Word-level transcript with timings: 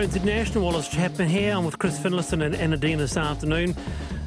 Jones 0.00 0.16
International 0.16 0.64
Wallace 0.64 0.88
Chapman 0.88 1.28
here. 1.28 1.54
I'm 1.54 1.66
with 1.66 1.78
Chris 1.78 1.98
Finlayson 1.98 2.40
and 2.40 2.54
Anna 2.54 2.78
Dean 2.78 2.96
this 2.96 3.18
afternoon. 3.18 3.76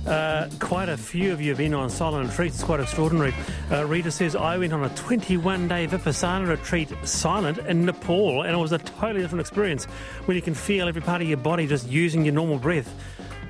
Uh, 0.05 0.47
quite 0.59 0.87
a 0.87 0.95
few 0.95 1.33
of 1.33 1.41
you 1.41 1.49
have 1.49 1.57
been 1.57 1.73
on 1.73 1.89
silent 1.89 2.29
retreats. 2.29 2.57
It's 2.57 2.63
quite 2.63 2.79
extraordinary. 2.79 3.33
Uh, 3.71 3.83
Rita 3.87 4.11
says, 4.11 4.35
I 4.35 4.55
went 4.59 4.71
on 4.71 4.83
a 4.83 4.89
21 4.89 5.67
day 5.67 5.87
Vipassana 5.87 6.47
retreat 6.47 6.93
silent 7.05 7.57
in 7.57 7.85
Nepal, 7.85 8.43
and 8.43 8.53
it 8.53 8.59
was 8.59 8.71
a 8.71 8.77
totally 8.77 9.21
different 9.21 9.41
experience 9.41 9.85
when 10.25 10.35
you 10.35 10.43
can 10.43 10.53
feel 10.53 10.87
every 10.87 11.01
part 11.01 11.23
of 11.23 11.27
your 11.27 11.37
body 11.37 11.65
just 11.65 11.89
using 11.89 12.23
your 12.23 12.35
normal 12.35 12.59
breath. 12.59 12.93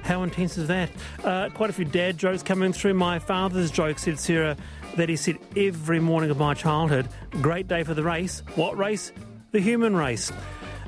How 0.04 0.24
intense 0.24 0.58
is 0.58 0.70
that? 0.70 0.92
Uh, 1.26 1.50
quite 1.50 1.72
a 1.72 1.74
few 1.74 1.84
dad 1.84 2.18
jokes 2.18 2.42
coming 2.42 2.72
through. 2.72 2.94
My 2.94 3.20
father's 3.20 3.70
joke 3.70 4.00
said, 4.00 4.18
Sarah, 4.18 4.56
that 4.96 5.10
he 5.10 5.18
said 5.18 5.40
every 5.58 6.00
morning 6.00 6.32
of 6.32 6.38
my 6.38 6.54
childhood, 6.54 7.10
great 7.42 7.68
day 7.68 7.84
for 7.84 7.94
the 7.94 8.04
race. 8.04 8.44
What 8.56 8.78
race? 8.78 9.12
The 9.52 9.60
human 9.60 9.94
race. 9.94 10.32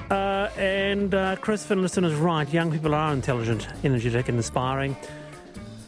Uh, 0.09 0.50
and 0.58 1.16
uh, 1.16 1.36
Chris 1.38 1.66
Finlayson 1.66 2.05
is 2.05 2.13
right. 2.13 2.52
Young 2.52 2.72
people 2.72 2.94
are 2.94 3.12
intelligent, 3.12 3.68
energetic, 3.84 4.30
and 4.30 4.38
inspiring. 4.38 4.96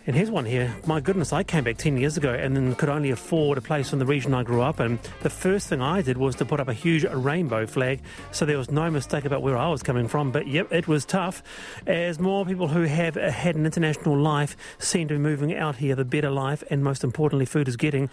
And 0.07 0.15
here's 0.15 0.31
one 0.31 0.45
here. 0.45 0.73
My 0.85 1.01
goodness, 1.01 1.33
I 1.33 1.43
came 1.43 1.65
back 1.65 1.75
10 1.75 1.97
years 1.97 2.15
ago 2.15 2.33
and 2.33 2.55
then 2.55 2.73
could 2.75 2.87
only 2.87 3.11
afford 3.11 3.57
a 3.57 3.61
place 3.61 3.91
in 3.91 3.99
the 3.99 4.05
region 4.05 4.33
I 4.33 4.41
grew 4.41 4.61
up 4.61 4.79
in. 4.79 4.99
The 5.21 5.29
first 5.29 5.67
thing 5.67 5.81
I 5.81 6.01
did 6.01 6.15
was 6.15 6.37
to 6.37 6.45
put 6.45 6.61
up 6.61 6.69
a 6.69 6.73
huge 6.73 7.03
rainbow 7.03 7.67
flag 7.67 7.99
so 8.31 8.45
there 8.45 8.57
was 8.57 8.71
no 8.71 8.89
mistake 8.89 9.25
about 9.25 9.41
where 9.41 9.57
I 9.57 9.67
was 9.67 9.83
coming 9.83 10.07
from. 10.07 10.31
But 10.31 10.47
yep, 10.47 10.71
it 10.71 10.87
was 10.87 11.03
tough 11.03 11.43
as 11.85 12.19
more 12.19 12.45
people 12.45 12.69
who 12.69 12.83
have 12.83 13.15
had 13.15 13.57
an 13.57 13.65
international 13.65 14.17
life 14.17 14.55
seem 14.79 15.09
to 15.09 15.15
be 15.15 15.19
moving 15.19 15.53
out 15.53 15.75
here, 15.75 15.93
the 15.93 16.05
better 16.05 16.31
life, 16.31 16.63
and 16.69 16.81
most 16.85 17.03
importantly, 17.03 17.45
food 17.45 17.67
is 17.67 17.75
getting. 17.75 18.09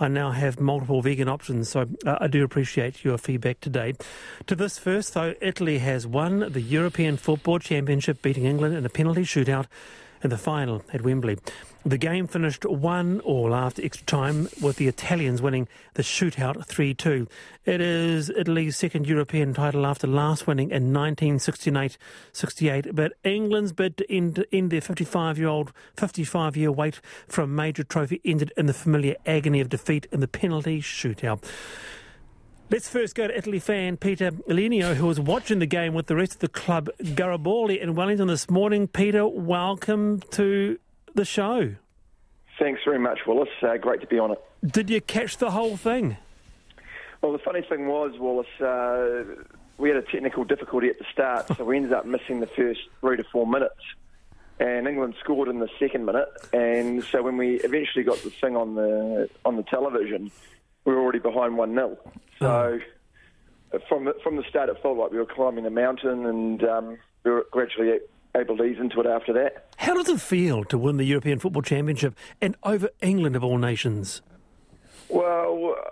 I 0.00 0.08
now 0.08 0.32
have 0.32 0.58
multiple 0.58 1.00
vegan 1.00 1.28
options, 1.28 1.68
so 1.68 1.86
uh, 2.04 2.16
I 2.20 2.26
do 2.26 2.42
appreciate 2.42 3.04
your 3.04 3.18
feedback 3.18 3.60
today. 3.60 3.94
To 4.48 4.56
this 4.56 4.78
first, 4.78 5.14
though, 5.14 5.36
Italy 5.40 5.78
has 5.78 6.08
won 6.08 6.52
the 6.52 6.60
European 6.60 7.16
Football 7.16 7.60
Championship, 7.60 8.20
beating 8.20 8.46
England 8.46 8.74
in 8.74 8.84
a 8.84 8.88
penalty 8.88 9.22
shootout 9.22 9.66
in 10.22 10.30
the 10.30 10.38
final 10.38 10.82
at 10.92 11.02
Wembley. 11.02 11.38
The 11.84 11.98
game 11.98 12.26
finished 12.26 12.64
1 12.64 13.20
all 13.20 13.54
after 13.54 13.84
extra 13.84 14.04
time, 14.06 14.48
with 14.60 14.74
the 14.74 14.88
Italians 14.88 15.40
winning 15.40 15.68
the 15.94 16.02
shootout 16.02 16.66
3 16.66 16.94
2. 16.94 17.28
It 17.64 17.80
is 17.80 18.28
Italy's 18.28 18.76
second 18.76 19.06
European 19.06 19.54
title 19.54 19.86
after 19.86 20.08
last 20.08 20.48
winning 20.48 20.70
in 20.70 20.92
1968 20.92 21.96
68. 22.32 22.92
But 22.92 23.12
England's 23.22 23.72
bid 23.72 23.96
to 23.98 24.12
end, 24.12 24.44
end 24.50 24.70
their 24.70 24.80
55 24.80 25.38
year 25.38 25.46
old, 25.46 25.72
55 25.96 26.56
year 26.56 26.72
wait 26.72 27.00
for 27.28 27.42
a 27.42 27.46
major 27.46 27.84
trophy 27.84 28.20
ended 28.24 28.52
in 28.56 28.66
the 28.66 28.74
familiar 28.74 29.14
agony 29.24 29.60
of 29.60 29.68
defeat 29.68 30.08
in 30.10 30.18
the 30.18 30.26
penalty 30.26 30.80
shootout. 30.80 31.44
Let's 32.68 32.88
first 32.88 33.14
go 33.14 33.28
to 33.28 33.38
Italy 33.38 33.60
fan 33.60 33.96
Peter 33.96 34.32
Elenio, 34.32 34.94
who 34.94 35.06
was 35.06 35.20
watching 35.20 35.60
the 35.60 35.66
game 35.66 35.94
with 35.94 36.06
the 36.06 36.16
rest 36.16 36.34
of 36.34 36.38
the 36.40 36.48
club, 36.48 36.90
Garibaldi 37.14 37.80
in 37.80 37.94
Wellington 37.94 38.26
this 38.26 38.50
morning. 38.50 38.88
Peter, 38.88 39.24
welcome 39.24 40.18
to 40.32 40.76
the 41.14 41.24
show. 41.24 41.76
Thanks 42.58 42.80
very 42.84 42.98
much, 42.98 43.20
Wallace. 43.24 43.50
Uh, 43.62 43.76
great 43.76 44.00
to 44.00 44.08
be 44.08 44.18
on 44.18 44.32
it. 44.32 44.44
Did 44.66 44.90
you 44.90 45.00
catch 45.00 45.36
the 45.36 45.52
whole 45.52 45.76
thing? 45.76 46.16
Well, 47.22 47.30
the 47.30 47.38
funny 47.38 47.62
thing 47.62 47.86
was, 47.86 48.18
Wallace, 48.18 48.60
uh, 48.60 49.44
we 49.78 49.90
had 49.90 49.98
a 49.98 50.02
technical 50.02 50.42
difficulty 50.42 50.88
at 50.88 50.98
the 50.98 51.06
start, 51.12 51.46
so 51.56 51.64
we 51.64 51.76
ended 51.76 51.92
up 51.92 52.04
missing 52.04 52.40
the 52.40 52.48
first 52.48 52.80
three 53.00 53.16
to 53.16 53.24
four 53.30 53.46
minutes. 53.46 53.80
And 54.58 54.88
England 54.88 55.14
scored 55.20 55.48
in 55.48 55.60
the 55.60 55.68
second 55.78 56.04
minute, 56.04 56.28
and 56.52 57.04
so 57.04 57.22
when 57.22 57.36
we 57.36 57.60
eventually 57.60 58.02
got 58.02 58.16
the 58.24 58.30
thing 58.30 58.56
on 58.56 58.74
the 58.74 59.28
on 59.44 59.56
the 59.56 59.62
television, 59.64 60.32
we 60.86 60.94
were 60.94 61.00
already 61.00 61.18
behind 61.18 61.58
one 61.58 61.74
0 61.74 61.98
So 62.38 62.80
oh. 63.72 63.78
from 63.88 64.06
the, 64.06 64.14
from 64.22 64.36
the 64.36 64.44
start, 64.48 64.70
it 64.70 64.80
felt 64.80 64.96
like 64.96 65.10
we 65.10 65.18
were 65.18 65.26
climbing 65.26 65.66
a 65.66 65.70
mountain, 65.70 66.24
and 66.24 66.64
um, 66.64 66.98
we 67.24 67.32
were 67.32 67.46
gradually 67.50 67.98
able 68.34 68.56
to 68.56 68.64
ease 68.64 68.78
into 68.78 69.00
it 69.00 69.06
after 69.06 69.32
that. 69.34 69.66
How 69.76 69.94
does 69.94 70.08
it 70.08 70.20
feel 70.20 70.64
to 70.64 70.78
win 70.78 70.96
the 70.96 71.04
European 71.04 71.38
Football 71.38 71.62
Championship 71.62 72.14
and 72.40 72.56
over 72.62 72.88
England 73.02 73.36
of 73.36 73.44
all 73.44 73.58
nations? 73.58 74.22
Well. 75.10 75.76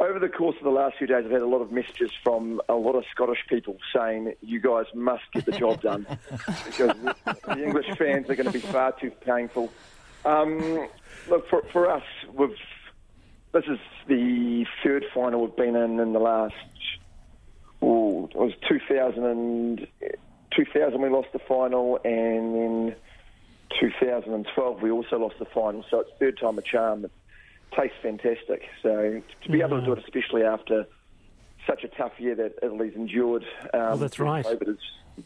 over 0.00 0.18
the 0.18 0.28
course 0.28 0.56
of 0.58 0.64
the 0.64 0.70
last 0.70 0.96
few 0.98 1.06
days, 1.06 1.24
I've 1.24 1.30
had 1.30 1.42
a 1.42 1.46
lot 1.46 1.60
of 1.60 1.70
messages 1.70 2.10
from 2.22 2.60
a 2.68 2.74
lot 2.74 2.96
of 2.96 3.04
Scottish 3.10 3.38
people 3.48 3.76
saying, 3.94 4.34
you 4.40 4.60
guys 4.60 4.86
must 4.94 5.22
get 5.32 5.46
the 5.46 5.52
job 5.52 5.80
done 5.80 6.06
because 6.66 6.96
the 7.24 7.64
English 7.64 7.86
fans 7.96 8.28
are 8.28 8.34
going 8.34 8.46
to 8.46 8.52
be 8.52 8.58
far 8.58 8.92
too 8.92 9.10
painful. 9.10 9.70
Um, 10.24 10.88
look, 11.28 11.48
for, 11.48 11.62
for 11.72 11.88
us, 11.90 12.02
we've 12.32 12.56
this 13.52 13.64
is 13.64 13.78
the 14.06 14.64
third 14.82 15.04
final 15.14 15.42
we've 15.42 15.56
been 15.56 15.76
in 15.76 15.98
in 15.98 16.12
the 16.12 16.18
last. 16.18 16.54
Oh, 17.82 18.26
it 18.26 18.36
was 18.36 18.52
2000, 18.68 19.24
and, 19.24 19.86
2000 20.54 21.00
we 21.00 21.08
lost 21.08 21.28
the 21.32 21.38
final, 21.38 21.98
and 22.04 22.54
then 22.54 22.96
2012 23.80 24.82
we 24.82 24.90
also 24.90 25.18
lost 25.18 25.38
the 25.38 25.46
final. 25.46 25.84
So 25.90 26.00
it's 26.00 26.10
third 26.18 26.38
time 26.38 26.58
a 26.58 26.62
charm. 26.62 27.04
It 27.04 27.12
tastes 27.76 27.96
fantastic. 28.02 28.68
So 28.82 29.22
to 29.42 29.48
be 29.50 29.58
mm-hmm. 29.58 29.66
able 29.66 29.80
to 29.80 29.86
do 29.86 29.92
it, 29.92 29.98
especially 30.00 30.42
after 30.42 30.86
such 31.70 31.84
a 31.84 31.88
tough 31.88 32.18
year 32.18 32.34
that 32.34 32.54
Italy's 32.62 32.94
endured. 32.94 33.44
Um, 33.72 33.80
well, 33.80 33.96
that's 33.96 34.18
right. 34.18 34.44
COVID 34.44 34.68
is 34.68 34.78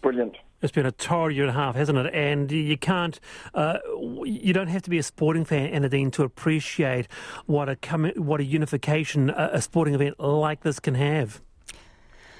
brilliant. 0.02 0.36
It's 0.60 0.72
been 0.72 0.86
a 0.86 0.92
torrid 0.92 1.36
year 1.36 1.44
and 1.46 1.50
a 1.50 1.58
half, 1.58 1.74
hasn't 1.74 1.98
it? 1.98 2.14
And 2.14 2.50
you 2.50 2.76
can't, 2.76 3.18
uh, 3.54 3.78
you 4.24 4.52
don't 4.52 4.68
have 4.68 4.82
to 4.82 4.90
be 4.90 4.98
a 4.98 5.02
sporting 5.02 5.44
fan, 5.44 5.68
Anna 5.68 5.88
Dean, 5.88 6.10
to 6.12 6.22
appreciate 6.22 7.06
what 7.46 7.68
a 7.68 7.76
what 8.16 8.40
a 8.40 8.44
unification 8.44 9.30
a, 9.30 9.50
a 9.54 9.62
sporting 9.62 9.94
event 9.94 10.18
like 10.20 10.62
this 10.62 10.80
can 10.80 10.94
have. 10.94 11.40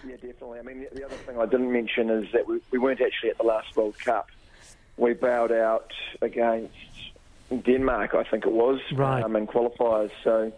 Yeah, 0.07 0.17
definitely. 0.17 0.59
I 0.59 0.63
mean, 0.63 0.81
the, 0.81 1.01
the 1.01 1.05
other 1.07 1.17
thing 1.17 1.39
I 1.39 1.47
didn't 1.47 1.73
mention 1.73 2.11
is 2.11 2.31
that 2.33 2.47
we, 2.47 2.61
we 2.71 2.79
weren't 2.79 3.01
actually 3.01 3.31
at 3.31 3.39
the 3.39 3.45
last 3.45 3.75
World 3.77 3.99
Cup. 3.99 4.29
We 4.97 5.15
bowed 5.15 5.53
out 5.53 5.93
against 6.21 6.75
Denmark, 7.65 8.15
I 8.15 8.25
think 8.25 8.45
it 8.47 8.53
was, 8.53 8.81
right. 8.93 9.23
um, 9.23 9.37
in 9.37 9.47
qualifiers. 9.47 10.11
So 10.23 10.53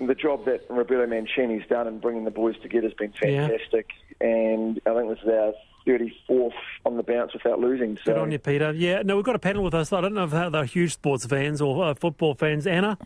the 0.00 0.14
job 0.14 0.44
that 0.46 0.66
Roberto 0.68 1.06
Mancini's 1.06 1.66
done 1.68 1.86
in 1.86 1.98
bringing 1.98 2.24
the 2.24 2.30
boys 2.30 2.56
together 2.60 2.88
has 2.88 2.94
been 2.94 3.12
fantastic. 3.12 3.90
Yeah. 4.20 4.26
And 4.26 4.80
I 4.86 4.94
think 4.94 5.08
this 5.10 5.18
is 5.22 5.28
our 5.28 5.54
34th 5.86 6.52
on 6.84 6.96
the 6.96 7.02
bounce 7.02 7.32
without 7.32 7.60
losing. 7.60 7.96
So. 7.98 8.12
Good 8.12 8.18
on 8.18 8.32
you, 8.32 8.38
Peter. 8.38 8.72
Yeah, 8.72 9.02
no, 9.02 9.16
we've 9.16 9.24
got 9.24 9.36
a 9.36 9.40
panel 9.40 9.62
with 9.62 9.74
us. 9.74 9.92
I 9.92 10.00
don't 10.00 10.14
know 10.14 10.24
if 10.24 10.30
they're 10.30 10.64
huge 10.64 10.94
sports 10.94 11.26
fans 11.26 11.60
or 11.60 11.84
uh, 11.84 11.94
football 11.94 12.34
fans. 12.34 12.66
Anna? 12.66 12.98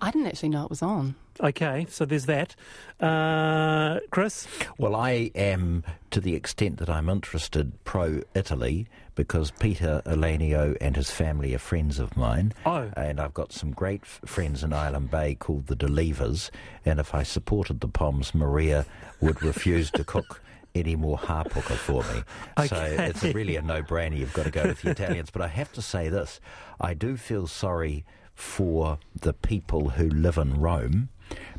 I 0.00 0.10
didn't 0.10 0.28
actually 0.28 0.50
know 0.50 0.64
it 0.64 0.70
was 0.70 0.82
on. 0.82 1.14
Okay, 1.40 1.86
so 1.88 2.04
there's 2.04 2.26
that. 2.26 2.56
Uh, 2.98 4.00
Chris? 4.10 4.48
Well, 4.78 4.96
I 4.96 5.30
am, 5.34 5.84
to 6.10 6.20
the 6.20 6.34
extent 6.34 6.78
that 6.78 6.88
I'm 6.88 7.08
interested, 7.08 7.72
pro 7.84 8.22
Italy 8.34 8.86
because 9.16 9.50
Peter 9.50 10.02
Elenio 10.06 10.76
and 10.80 10.94
his 10.94 11.10
family 11.10 11.54
are 11.54 11.58
friends 11.58 11.98
of 11.98 12.16
mine. 12.16 12.52
Oh. 12.64 12.90
And 12.96 13.18
I've 13.18 13.34
got 13.34 13.52
some 13.52 13.72
great 13.72 14.02
f- 14.02 14.20
friends 14.26 14.62
in 14.62 14.72
Island 14.72 15.10
Bay 15.10 15.34
called 15.34 15.66
the 15.66 15.74
Delevers. 15.74 16.50
And 16.84 17.00
if 17.00 17.14
I 17.14 17.22
supported 17.22 17.80
the 17.80 17.88
Poms, 17.88 18.34
Maria 18.34 18.86
would 19.20 19.42
refuse 19.42 19.90
to 19.92 20.04
cook 20.04 20.42
any 20.78 20.96
more 20.96 21.18
hapuku 21.18 21.76
for 21.76 22.02
me. 22.14 22.22
Okay. 22.58 22.96
So 22.96 23.02
it's 23.02 23.34
really 23.34 23.56
a 23.56 23.62
no-brainer. 23.62 24.16
You've 24.16 24.32
got 24.32 24.44
to 24.44 24.50
go 24.50 24.64
with 24.64 24.80
the 24.82 24.90
Italians. 24.90 25.30
But 25.30 25.42
I 25.42 25.48
have 25.48 25.72
to 25.72 25.82
say 25.82 26.08
this: 26.08 26.40
I 26.80 26.94
do 26.94 27.16
feel 27.16 27.46
sorry 27.46 28.04
for 28.34 28.98
the 29.14 29.32
people 29.32 29.90
who 29.90 30.08
live 30.08 30.38
in 30.38 30.60
Rome 30.60 31.08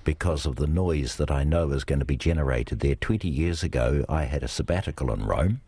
because 0.03 0.45
of 0.45 0.55
the 0.55 0.67
noise 0.67 1.17
that 1.17 1.29
I 1.29 1.43
know 1.43 1.71
is 1.71 1.83
going 1.83 1.99
to 1.99 2.05
be 2.05 2.15
generated 2.17 2.79
there. 2.79 2.95
20 2.95 3.27
years 3.27 3.63
ago, 3.63 4.05
I 4.07 4.23
had 4.23 4.43
a 4.43 4.47
sabbatical 4.47 5.11
in 5.11 5.25
Rome 5.25 5.61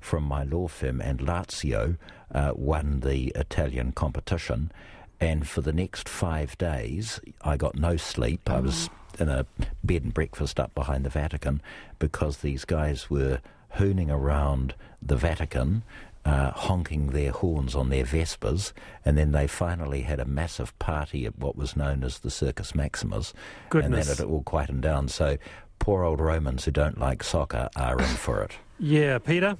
from 0.00 0.24
my 0.24 0.44
law 0.44 0.68
firm, 0.68 1.00
and 1.00 1.20
Lazio 1.20 1.96
uh, 2.34 2.52
won 2.54 3.00
the 3.00 3.32
Italian 3.36 3.92
competition. 3.92 4.72
And 5.20 5.46
for 5.46 5.60
the 5.60 5.72
next 5.72 6.08
five 6.08 6.56
days, 6.58 7.20
I 7.42 7.56
got 7.56 7.76
no 7.76 7.96
sleep. 7.96 8.50
I 8.50 8.60
was 8.60 8.88
in 9.20 9.28
a 9.28 9.46
bed 9.84 10.02
and 10.04 10.14
breakfast 10.14 10.58
up 10.60 10.74
behind 10.74 11.04
the 11.04 11.10
Vatican 11.10 11.60
because 11.98 12.38
these 12.38 12.64
guys 12.64 13.08
were 13.10 13.40
hooning 13.76 14.10
around 14.10 14.74
the 15.00 15.16
Vatican, 15.16 15.82
uh, 16.24 16.50
honking 16.52 17.08
their 17.08 17.32
horns 17.32 17.74
on 17.74 17.88
their 17.88 18.04
Vespas, 18.04 18.72
and 19.04 19.16
then 19.18 19.32
they 19.32 19.46
finally 19.46 20.02
had 20.02 20.20
a 20.20 20.24
massive 20.24 20.78
party 20.78 21.26
at 21.26 21.38
what 21.38 21.56
was 21.56 21.74
known 21.76 22.04
as 22.04 22.18
the 22.20 22.30
Circus 22.30 22.74
Maximus, 22.74 23.32
Goodness. 23.70 24.08
and 24.08 24.18
then 24.18 24.26
it 24.26 24.30
all 24.30 24.42
quietened 24.42 24.82
down. 24.82 25.08
So 25.08 25.36
poor 25.78 26.04
old 26.04 26.20
Romans 26.20 26.64
who 26.64 26.70
don't 26.70 26.98
like 26.98 27.22
soccer 27.24 27.68
are 27.76 27.98
in 27.98 28.04
for 28.04 28.42
it. 28.42 28.52
Yeah, 28.78 29.18
Peter. 29.18 29.56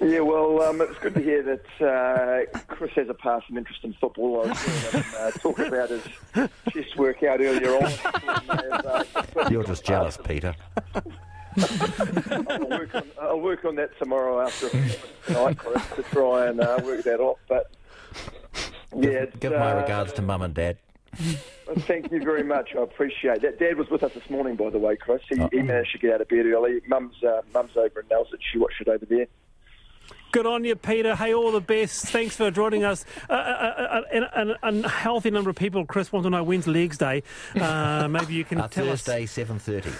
Yeah, 0.00 0.20
well, 0.20 0.62
um, 0.62 0.80
it's 0.80 0.98
good 0.98 1.14
to 1.14 1.20
hear 1.20 1.42
that 1.42 1.86
uh, 1.86 2.58
Chris 2.68 2.92
has 2.92 3.08
a 3.08 3.14
passing 3.14 3.56
interest 3.56 3.84
in 3.84 3.92
football. 3.94 4.44
I 4.44 4.48
was 4.48 4.62
hearing 4.62 5.04
him 5.04 5.12
uh, 5.18 5.30
talk 5.32 5.58
about 5.58 5.90
his 5.90 6.02
chess 6.72 6.96
workout 6.96 7.40
earlier 7.40 7.76
on. 7.76 7.92
Uh, 8.48 9.04
You're 9.50 9.64
just 9.64 9.84
jealous, 9.84 10.18
Peter. 10.22 10.54
I'll, 11.56 12.68
work 12.68 12.94
on, 12.94 13.02
I'll 13.20 13.40
work 13.40 13.64
on 13.64 13.76
that 13.76 13.98
tomorrow 13.98 14.40
after 14.40 14.66
a 14.66 15.26
tonight, 15.26 15.58
Chris, 15.58 15.82
to 15.96 16.02
try 16.04 16.46
and 16.46 16.60
uh, 16.60 16.80
work 16.84 17.02
that 17.04 17.20
off. 17.20 17.38
But 17.48 17.70
yeah, 18.94 19.26
give, 19.26 19.40
give 19.40 19.52
my 19.52 19.72
uh, 19.72 19.80
regards 19.82 20.12
to 20.14 20.22
mum 20.22 20.42
and 20.42 20.54
dad. 20.54 20.78
Thank 21.78 22.12
you 22.12 22.22
very 22.22 22.44
much. 22.44 22.74
I 22.76 22.82
appreciate 22.82 23.42
that. 23.42 23.58
Dad 23.58 23.76
was 23.76 23.90
with 23.90 24.02
us 24.02 24.12
this 24.14 24.28
morning, 24.30 24.54
by 24.56 24.70
the 24.70 24.78
way, 24.78 24.96
Chris. 24.96 25.22
He, 25.28 25.36
he 25.50 25.62
managed 25.62 25.92
to 25.92 25.98
get 25.98 26.14
out 26.14 26.20
of 26.20 26.28
bed 26.28 26.46
early. 26.46 26.80
Mum's 26.86 27.22
uh, 27.24 27.42
Mum's 27.52 27.76
over 27.76 28.00
in 28.00 28.06
Nelson. 28.08 28.38
She 28.52 28.58
watched 28.58 28.80
it 28.80 28.88
over 28.88 29.04
there. 29.04 29.26
Good 30.36 30.44
on 30.44 30.64
you, 30.64 30.76
Peter. 30.76 31.16
Hey, 31.16 31.32
all 31.32 31.50
the 31.50 31.62
best. 31.62 32.08
Thanks 32.08 32.36
for 32.36 32.50
joining 32.50 32.84
us. 32.84 33.06
Uh, 33.30 33.32
uh, 33.32 33.36
uh, 33.36 34.02
and, 34.12 34.54
and 34.62 34.84
a 34.84 34.88
healthy 34.90 35.30
number 35.30 35.48
of 35.48 35.56
people, 35.56 35.86
Chris, 35.86 36.12
want 36.12 36.24
to 36.24 36.30
know 36.30 36.44
when's 36.44 36.66
Legs 36.66 36.98
Day. 36.98 37.22
Uh, 37.58 38.06
maybe 38.06 38.34
you 38.34 38.44
can 38.44 38.60
Uh, 38.66 38.68
tell 38.68 38.90
us. 38.90 39.00
Thursday, 39.00 39.24
seven 39.24 39.58
thirty. 39.58 39.90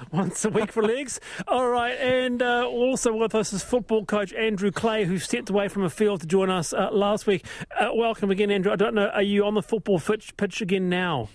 once 0.10 0.42
a 0.42 0.48
week 0.48 0.72
for 0.72 0.82
legs. 0.82 1.20
All 1.46 1.68
right, 1.68 1.98
and 2.00 2.40
uh, 2.40 2.66
also 2.66 3.14
with 3.14 3.34
us 3.34 3.52
is 3.52 3.62
football 3.62 4.06
coach 4.06 4.32
Andrew 4.32 4.70
Clay, 4.70 5.04
who 5.04 5.18
stepped 5.18 5.50
away 5.50 5.68
from 5.68 5.82
a 5.82 5.90
field 5.90 6.22
to 6.22 6.26
join 6.26 6.48
us 6.48 6.72
uh, 6.72 6.88
last 6.92 7.26
week. 7.26 7.44
Uh, 7.78 7.90
welcome 7.94 8.30
again, 8.30 8.50
Andrew. 8.50 8.72
I 8.72 8.76
don't 8.76 8.94
know, 8.94 9.08
are 9.08 9.20
you 9.20 9.44
on 9.44 9.52
the 9.52 9.62
football 9.62 10.00
pitch, 10.00 10.34
pitch 10.38 10.62
again 10.62 10.88
now? 10.88 11.28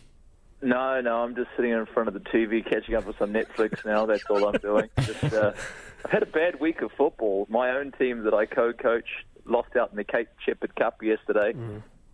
No, 0.61 0.99
no, 1.01 1.23
I'm 1.23 1.35
just 1.35 1.49
sitting 1.55 1.71
in 1.71 1.85
front 1.85 2.07
of 2.07 2.13
the 2.15 2.19
TV 2.19 2.67
catching 2.67 2.95
up 2.95 3.05
with 3.05 3.17
some 3.17 3.31
Netflix 3.31 3.85
now. 3.85 4.05
That's 4.07 4.23
all 4.29 4.47
I'm 4.47 4.59
doing. 4.59 4.89
Just, 4.99 5.23
uh, 5.33 5.53
I've 5.55 5.88
had 6.09 6.23
a 6.23 6.27
bad 6.27 6.59
week 6.59 6.81
of 6.81 6.91
football. 6.97 7.45
My 7.49 7.71
own 7.71 7.91
team 7.91 8.23
that 8.23 8.33
I 8.33 8.45
co-coach 8.45 9.07
lost 9.45 9.75
out 9.75 9.91
in 9.91 9.97
the 9.97 10.03
Kate 10.03 10.27
Sheppard 10.45 10.75
Cup 10.75 11.01
yesterday. 11.01 11.53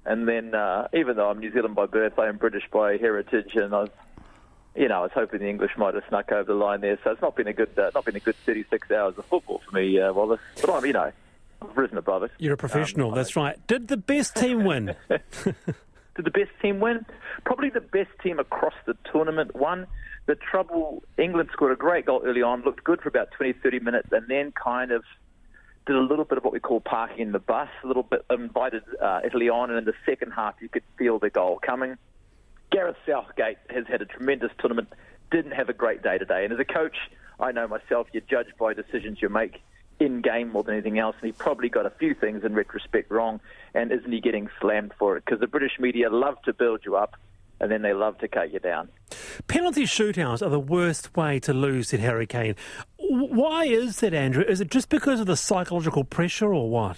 And 0.06 0.28
then, 0.28 0.54
uh, 0.54 0.88
even 0.94 1.16
though 1.16 1.30
I'm 1.30 1.40
New 1.40 1.52
Zealand 1.52 1.76
by 1.76 1.88
birth, 1.88 2.20
I 2.20 2.28
am 2.28 2.38
British 2.38 2.64
by 2.72 2.98
heritage, 2.98 3.56
and 3.56 3.74
I 3.74 3.82
was, 3.82 3.90
you 4.76 4.88
know, 4.88 5.00
I 5.00 5.02
was 5.02 5.12
hoping 5.14 5.40
the 5.40 5.50
English 5.50 5.72
might 5.78 5.96
have 5.96 6.04
snuck 6.10 6.32
over 6.32 6.44
the 6.44 6.54
line 6.54 6.82
there. 6.82 7.00
So 7.04 7.12
it's 7.12 7.22
not 7.22 7.36
been 7.36 7.48
a 7.48 7.54
good, 7.54 7.78
uh, 7.78 7.90
not 7.96 8.06
been 8.06 8.16
a 8.16 8.20
good 8.20 8.36
36 8.46 8.92
hours 8.92 9.18
of 9.18 9.26
football 9.26 9.62
for 9.68 9.76
me, 9.76 10.00
uh, 10.00 10.14
Wallace. 10.14 10.40
But 10.62 10.70
I'm, 10.70 10.86
you 10.86 10.94
know, 10.94 11.12
I've 11.62 11.78
risen 11.78 11.98
above 11.98 12.24
it. 12.24 12.32
You're 12.38 12.54
a 12.54 12.58
professional, 12.58 13.10
Um, 13.10 13.16
that's 13.16 13.36
right. 13.36 13.58
Did 13.68 13.88
the 13.88 13.98
best 13.98 14.36
team 14.36 14.64
win? 14.64 14.96
Did 15.10 16.24
the 16.24 16.32
best 16.32 16.52
team 16.62 16.80
win? 16.80 17.06
Probably 17.44 17.70
the 17.70 17.82
best 17.82 18.12
team 18.24 18.40
across 18.40 18.74
the 18.86 18.96
tournament 19.12 19.56
won. 19.56 19.88
The 20.26 20.36
trouble, 20.36 21.04
England 21.18 21.50
scored 21.54 21.72
a 21.72 21.76
great 21.76 22.08
goal 22.08 22.22
early 22.26 22.42
on, 22.42 22.64
looked 22.64 22.84
good 22.84 23.02
for 23.02 23.10
about 23.10 23.32
20, 23.32 23.54
30 23.54 23.80
minutes, 23.80 24.10
and 24.12 24.28
then 24.28 24.52
kind 24.52 24.92
of 24.92 25.04
did 25.86 25.96
a 25.96 26.02
little 26.02 26.26
bit 26.26 26.40
of 26.40 26.44
what 26.44 26.52
we 26.52 26.60
call 26.60 26.80
parking 26.80 27.20
in 27.20 27.32
the 27.32 27.40
bus, 27.40 27.70
a 27.84 27.88
little 27.88 28.04
bit 28.04 28.26
invited 28.32 28.82
uh, 29.00 29.22
Italy 29.24 29.50
on, 29.50 29.70
and 29.70 29.78
in 29.78 29.86
the 29.86 29.94
second 30.06 30.32
half 30.32 30.56
you 30.60 30.68
could 30.68 30.84
feel 30.98 31.20
the 31.20 31.30
goal 31.30 31.60
coming. 31.64 31.96
Gareth 32.72 32.98
Southgate 33.06 33.58
has 33.70 33.86
had 33.88 34.02
a 34.02 34.06
tremendous 34.06 34.52
tournament, 34.58 34.90
didn't 35.30 35.52
have 35.52 35.70
a 35.70 35.74
great 35.74 36.02
day 36.02 36.18
today. 36.18 36.44
And 36.44 36.52
as 36.52 36.60
a 36.60 36.66
coach, 36.66 36.98
I 37.40 37.52
know 37.52 37.68
myself, 37.68 38.08
you're 38.12 38.24
judged 38.28 38.58
by 38.58 38.74
decisions 38.74 39.22
you 39.22 39.30
make 39.30 39.62
in 40.00 40.22
game 40.22 40.52
more 40.52 40.64
than 40.64 40.74
anything 40.74 40.98
else. 40.98 41.16
And 41.22 41.28
he 41.28 41.32
probably 41.34 41.70
got 41.70 41.86
a 41.86 41.92
few 41.92 42.16
things 42.16 42.44
in 42.44 42.56
retrospect 42.56 43.12
wrong. 43.12 43.40
And 43.76 43.92
isn't 43.92 44.12
he 44.12 44.20
getting 44.22 44.50
slammed 44.60 44.94
for 44.98 45.18
it? 45.18 45.24
Because 45.26 45.40
the 45.40 45.48
British 45.48 45.80
media 45.80 46.10
love 46.10 46.42
to 46.44 46.54
build 46.54 46.82
you 46.84 46.96
up 46.96 47.16
and 47.60 47.72
then 47.72 47.82
they 47.82 47.94
love 47.94 48.18
to 48.20 48.28
cut 48.28 48.52
you 48.52 48.60
down. 48.60 48.90
Penalty 49.48 49.84
shootouts 49.84 50.42
are 50.42 50.50
the 50.50 50.60
worst 50.60 51.16
way 51.16 51.40
to 51.42 51.54
lose, 51.54 51.90
said 51.90 52.00
Harry 52.00 52.28
Kane. 52.28 52.56
Why 52.98 53.66
is 53.66 54.00
that, 54.00 54.14
Andrew? 54.14 54.44
Is 54.44 54.62
it 54.62 54.70
just 54.70 54.90
because 54.90 55.20
of 55.20 55.28
the 55.28 55.38
psychological 55.38 56.04
pressure 56.04 56.54
or 56.54 56.70
what? 56.70 56.98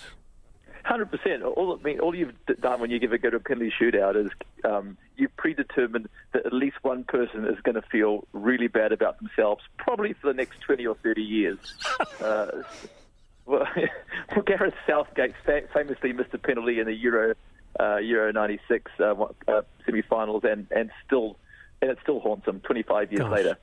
Hundred 0.84 1.12
percent. 1.12 1.44
All 1.44 1.78
I 1.78 1.84
mean, 1.84 2.00
all 2.00 2.16
you've 2.16 2.34
done 2.62 2.80
when 2.80 2.90
you 2.90 2.98
give 2.98 3.12
a 3.12 3.18
go 3.18 3.30
to 3.30 3.36
a 3.36 3.40
penalty 3.42 3.74
shootout 3.78 4.16
is 4.16 4.32
um, 4.64 4.98
you 5.18 5.28
predetermined 5.38 6.08
that 6.32 6.46
at 6.46 6.54
least 6.54 6.78
one 6.82 7.04
person 7.04 7.46
is 7.46 7.60
going 7.62 7.76
to 7.76 7.82
feel 7.82 8.26
really 8.32 8.68
bad 8.68 8.94
about 8.94 9.20
themselves, 9.20 9.62
probably 9.78 10.14
for 10.14 10.28
the 10.28 10.34
next 10.34 10.62
twenty 10.62 10.88
or 10.88 10.96
thirty 10.96 11.24
years. 11.24 11.58
uh, 12.22 12.64
well, 13.46 13.68
well, 14.36 14.42
Gareth 14.46 14.76
Southgate 14.88 15.34
famously 15.74 16.14
missed 16.14 16.34
a 16.34 16.38
penalty 16.38 16.80
in 16.80 16.86
the 16.86 16.94
Euro 16.94 17.34
uh, 17.80 17.98
Euro 17.98 18.32
'96 18.32 18.92
uh, 19.00 19.16
uh, 19.48 19.62
semi-finals, 19.86 20.44
and 20.44 20.68
and 20.72 20.92
still 21.06 21.38
and 21.82 21.92
it 21.92 21.98
still 22.02 22.20
haunts 22.20 22.48
him 22.48 22.60
25 22.62 23.12
years 23.12 23.22
Gosh. 23.22 23.32
later. 23.32 23.58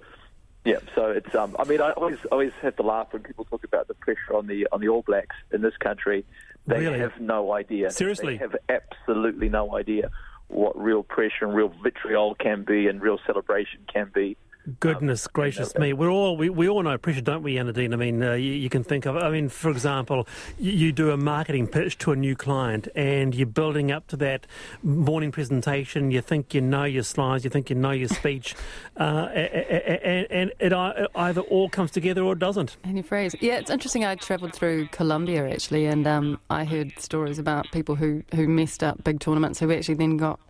Yeah, 0.64 0.78
so 0.94 1.08
it's. 1.10 1.34
Um, 1.34 1.54
I 1.58 1.64
mean, 1.64 1.80
I 1.82 1.90
always 1.90 2.18
always 2.32 2.52
have 2.62 2.76
to 2.76 2.82
laugh 2.82 3.08
when 3.12 3.22
people 3.22 3.44
talk 3.44 3.64
about 3.64 3.86
the 3.86 3.94
pressure 3.94 4.34
on 4.34 4.46
the 4.46 4.66
on 4.72 4.80
the 4.80 4.88
All 4.88 5.02
Blacks 5.02 5.36
in 5.52 5.60
this 5.60 5.76
country. 5.76 6.24
They 6.66 6.80
Really? 6.80 6.98
have 7.00 7.20
no 7.20 7.52
idea. 7.52 7.90
Seriously? 7.90 8.38
they 8.38 8.38
have 8.38 8.56
absolutely 8.70 9.50
no 9.50 9.76
idea 9.76 10.10
what 10.48 10.80
real 10.80 11.02
pressure 11.02 11.44
and 11.44 11.54
real 11.54 11.72
vitriol 11.82 12.34
can 12.34 12.64
be, 12.64 12.86
and 12.88 13.02
real 13.02 13.18
celebration 13.26 13.80
can 13.92 14.10
be. 14.14 14.36
Goodness 14.80 15.26
gracious 15.26 15.74
me! 15.78 15.92
We're 15.92 16.10
all 16.10 16.36
we, 16.36 16.48
we 16.48 16.68
all 16.68 16.82
know 16.82 16.96
pressure, 16.96 17.20
don't 17.20 17.42
we, 17.42 17.58
Anna 17.58 17.72
Dean? 17.72 17.92
I 17.92 17.96
mean, 17.96 18.22
uh, 18.22 18.32
you, 18.32 18.52
you 18.52 18.70
can 18.70 18.82
think 18.82 19.04
of. 19.04 19.16
I 19.16 19.30
mean, 19.30 19.48
for 19.48 19.70
example, 19.70 20.26
you, 20.58 20.72
you 20.72 20.92
do 20.92 21.10
a 21.10 21.16
marketing 21.16 21.66
pitch 21.66 21.98
to 21.98 22.12
a 22.12 22.16
new 22.16 22.34
client, 22.34 22.88
and 22.94 23.34
you're 23.34 23.46
building 23.46 23.92
up 23.92 24.06
to 24.08 24.16
that 24.18 24.46
morning 24.82 25.32
presentation. 25.32 26.10
You 26.10 26.22
think 26.22 26.54
you 26.54 26.60
know 26.60 26.84
your 26.84 27.02
slides, 27.02 27.44
you 27.44 27.50
think 27.50 27.68
you 27.68 27.76
know 27.76 27.90
your 27.90 28.08
speech, 28.08 28.54
uh, 28.96 29.28
and, 29.34 30.26
and 30.30 30.52
it 30.58 30.72
ei- 30.72 31.06
either 31.14 31.42
all 31.42 31.68
comes 31.68 31.90
together 31.90 32.22
or 32.22 32.32
it 32.32 32.38
doesn't. 32.38 32.76
And 32.84 32.96
your 32.96 33.04
phrase. 33.04 33.34
Yeah, 33.40 33.56
it's 33.56 33.70
interesting. 33.70 34.04
I 34.04 34.14
travelled 34.14 34.54
through 34.54 34.88
Colombia 34.88 35.46
actually, 35.48 35.86
and 35.86 36.06
um, 36.06 36.40
I 36.48 36.64
heard 36.64 36.98
stories 36.98 37.38
about 37.38 37.70
people 37.70 37.96
who, 37.96 38.22
who 38.34 38.48
messed 38.48 38.82
up 38.82 39.04
big 39.04 39.20
tournaments 39.20 39.58
who 39.58 39.70
actually 39.72 39.96
then 39.96 40.16
got 40.16 40.40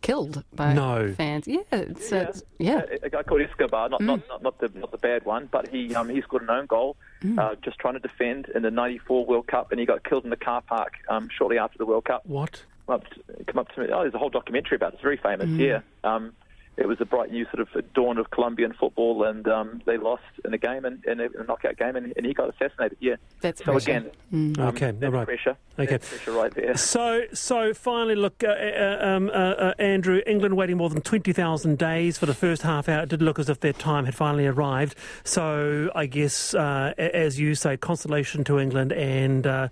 killed 0.00 0.44
by 0.54 0.72
No. 0.72 1.12
fans. 1.14 1.46
Yeah, 1.46 1.60
it's, 1.72 2.10
yeah. 2.10 2.18
It's, 2.28 2.42
yeah. 2.58 2.82
A, 3.02 3.06
a 3.06 3.10
guy 3.10 3.22
called 3.22 3.40
Escobar, 3.42 3.88
not, 3.88 4.00
not, 4.00 4.20
not, 4.28 4.42
not 4.42 4.58
the 4.58 4.70
not 4.78 4.90
the 4.90 4.98
bad 4.98 5.24
one, 5.24 5.48
but 5.50 5.68
he 5.68 5.94
um, 5.94 6.08
he 6.08 6.20
scored 6.22 6.42
an 6.42 6.50
own 6.50 6.66
goal, 6.66 6.96
uh, 7.36 7.54
just 7.62 7.78
trying 7.78 7.94
to 7.94 8.00
defend 8.00 8.48
in 8.54 8.62
the 8.62 8.70
'94 8.70 9.26
World 9.26 9.46
Cup, 9.46 9.70
and 9.70 9.80
he 9.80 9.86
got 9.86 10.04
killed 10.04 10.24
in 10.24 10.30
the 10.30 10.36
car 10.36 10.62
park 10.62 10.94
um, 11.08 11.28
shortly 11.36 11.58
after 11.58 11.78
the 11.78 11.86
World 11.86 12.04
Cup. 12.04 12.24
What? 12.26 12.62
come 12.86 12.94
up 12.94 13.04
to, 13.10 13.44
come 13.44 13.58
up 13.58 13.68
to 13.74 13.80
me. 13.80 13.86
Oh, 13.92 14.00
there's 14.02 14.14
a 14.14 14.18
whole 14.18 14.30
documentary 14.30 14.76
about 14.76 14.92
it. 14.92 14.94
It's 14.94 15.02
very 15.02 15.18
famous. 15.18 15.48
Yeah. 15.50 15.80
Um, 16.04 16.32
it 16.78 16.86
was 16.86 17.00
a 17.00 17.04
bright 17.04 17.30
new 17.32 17.44
sort 17.46 17.60
of 17.60 17.92
dawn 17.92 18.18
of 18.18 18.30
Colombian 18.30 18.72
football, 18.72 19.24
and 19.24 19.46
um, 19.48 19.82
they 19.84 19.96
lost 19.98 20.22
in 20.44 20.54
a 20.54 20.58
game, 20.58 20.84
and 20.84 21.04
in 21.04 21.20
a 21.20 21.28
knockout 21.46 21.76
game, 21.76 21.96
and, 21.96 22.12
and 22.16 22.24
he 22.24 22.32
got 22.32 22.48
assassinated. 22.54 22.96
Yeah. 23.00 23.16
That's 23.40 23.58
so 23.64 23.72
pressure. 23.72 23.90
again, 23.90 24.10
um, 24.32 24.54
Okay, 24.68 24.92
that's 24.92 25.04
all 25.04 25.10
right. 25.10 25.26
pressure. 25.26 25.56
Okay. 25.78 25.86
That's 25.90 26.08
pressure 26.08 26.32
right 26.32 26.54
there. 26.54 26.76
So, 26.76 27.22
so 27.32 27.74
finally, 27.74 28.14
look, 28.14 28.42
uh, 28.44 28.48
uh, 28.48 28.98
um, 29.00 29.28
uh, 29.28 29.32
uh, 29.32 29.74
Andrew, 29.78 30.20
England 30.26 30.56
waiting 30.56 30.76
more 30.76 30.88
than 30.88 31.02
20,000 31.02 31.76
days 31.78 32.16
for 32.16 32.26
the 32.26 32.34
first 32.34 32.62
half 32.62 32.88
hour. 32.88 33.02
It 33.02 33.08
did 33.08 33.22
look 33.22 33.38
as 33.38 33.48
if 33.48 33.60
their 33.60 33.72
time 33.72 34.04
had 34.04 34.14
finally 34.14 34.46
arrived. 34.46 34.96
So, 35.24 35.90
I 35.94 36.06
guess, 36.06 36.54
uh, 36.54 36.94
as 36.96 37.38
you 37.40 37.54
say, 37.54 37.76
consolation 37.76 38.44
to 38.44 38.58
England 38.58 38.92
and 38.92 39.46
uh, 39.46 39.68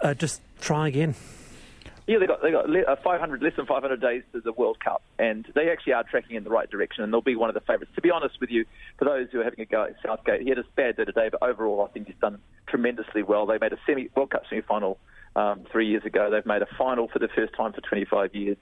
uh, 0.00 0.14
just 0.14 0.40
try 0.60 0.88
again. 0.88 1.14
Yeah, 2.12 2.18
they 2.18 2.26
got 2.26 2.42
they 2.42 2.50
got 2.50 2.68
le- 2.68 2.82
uh, 2.82 2.96
500 3.02 3.42
less 3.42 3.54
than 3.56 3.64
500 3.64 4.00
days 4.00 4.22
to 4.32 4.40
the 4.42 4.52
World 4.52 4.78
Cup, 4.80 5.02
and 5.18 5.46
they 5.54 5.70
actually 5.70 5.94
are 5.94 6.04
tracking 6.04 6.36
in 6.36 6.44
the 6.44 6.50
right 6.50 6.68
direction, 6.70 7.02
and 7.04 7.12
they'll 7.12 7.22
be 7.22 7.36
one 7.36 7.48
of 7.48 7.54
the 7.54 7.60
favourites. 7.62 7.90
To 7.94 8.02
be 8.02 8.10
honest 8.10 8.38
with 8.40 8.50
you, 8.50 8.66
for 8.98 9.06
those 9.06 9.28
who 9.32 9.40
are 9.40 9.44
having 9.44 9.60
a 9.60 9.64
go 9.64 9.84
at 9.84 9.96
Southgate, 10.04 10.42
he 10.42 10.50
had 10.50 10.58
a 10.58 10.64
bad 10.76 10.96
day 10.98 11.04
today, 11.06 11.30
but 11.30 11.42
overall, 11.42 11.86
I 11.88 11.92
think 11.92 12.08
he's 12.08 12.16
done 12.20 12.38
tremendously 12.66 13.22
well. 13.22 13.46
They 13.46 13.56
made 13.58 13.72
a 13.72 13.78
semi 13.86 14.08
World 14.14 14.30
Cup 14.30 14.42
semi-final 14.50 14.98
um, 15.36 15.64
three 15.72 15.86
years 15.88 16.04
ago. 16.04 16.30
They've 16.30 16.44
made 16.44 16.60
a 16.62 16.68
final 16.76 17.08
for 17.08 17.18
the 17.18 17.28
first 17.28 17.54
time 17.54 17.72
for 17.72 17.80
25 17.80 18.34
years. 18.34 18.58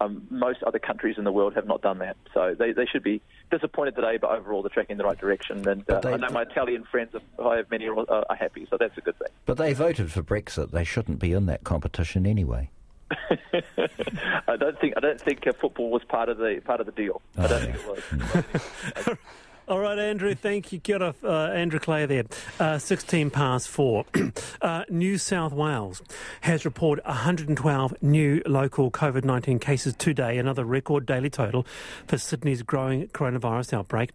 Um, 0.00 0.26
most 0.30 0.62
other 0.62 0.78
countries 0.78 1.16
in 1.18 1.24
the 1.24 1.32
world 1.32 1.54
have 1.56 1.66
not 1.66 1.82
done 1.82 1.98
that, 1.98 2.16
so 2.32 2.54
they, 2.56 2.70
they 2.70 2.86
should 2.86 3.02
be 3.02 3.20
disappointed 3.50 3.96
today. 3.96 4.16
But 4.16 4.30
overall, 4.30 4.62
they're 4.62 4.70
tracking 4.70 4.94
in 4.94 4.98
the 4.98 5.04
right 5.04 5.18
direction, 5.18 5.68
and 5.68 5.88
uh, 5.90 5.98
they- 6.00 6.12
I 6.12 6.16
know 6.16 6.28
my 6.30 6.42
Italian 6.42 6.84
friends, 6.84 7.10
I 7.44 7.56
have 7.56 7.68
many, 7.70 7.88
are, 7.88 7.98
are 8.08 8.36
happy, 8.36 8.64
so 8.70 8.76
that's 8.78 8.96
a 8.96 9.00
good 9.00 9.18
thing. 9.18 9.28
But 9.44 9.56
they 9.56 9.72
voted 9.72 10.12
for 10.12 10.22
Brexit. 10.22 10.70
They 10.70 10.84
shouldn't 10.84 11.18
be 11.18 11.32
in 11.32 11.46
that 11.46 11.64
competition 11.64 12.26
anyway. 12.26 12.70
I 14.48 14.56
don't 14.56 14.78
think 14.78 14.94
I 14.96 15.00
don't 15.00 15.20
think 15.20 15.46
uh, 15.46 15.52
football 15.52 15.90
was 15.90 16.04
part 16.04 16.28
of 16.28 16.38
the 16.38 16.60
part 16.64 16.80
of 16.80 16.86
the 16.86 16.92
deal. 16.92 17.22
I 17.38 17.46
don't 17.46 17.62
think 17.62 17.76
it 17.76 19.06
was. 19.06 19.18
All 19.68 19.80
right, 19.80 19.98
Andrew, 19.98 20.34
thank 20.34 20.72
you. 20.72 20.80
Kia 20.80 20.96
ora, 20.96 21.14
uh, 21.22 21.52
Andrew 21.52 21.78
Clay 21.78 22.06
there. 22.06 22.24
Uh, 22.58 22.78
16 22.78 23.28
past 23.28 23.68
four. 23.68 24.06
uh, 24.62 24.84
New 24.88 25.18
South 25.18 25.52
Wales 25.52 26.00
has 26.40 26.64
reported 26.64 27.04
112 27.04 28.02
new 28.02 28.40
local 28.46 28.90
COVID 28.90 29.26
19 29.26 29.58
cases 29.58 29.94
today, 29.98 30.38
another 30.38 30.64
record 30.64 31.04
daily 31.04 31.28
total 31.28 31.66
for 32.06 32.16
Sydney's 32.16 32.62
growing 32.62 33.08
coronavirus 33.08 33.74
outbreak. 33.74 34.12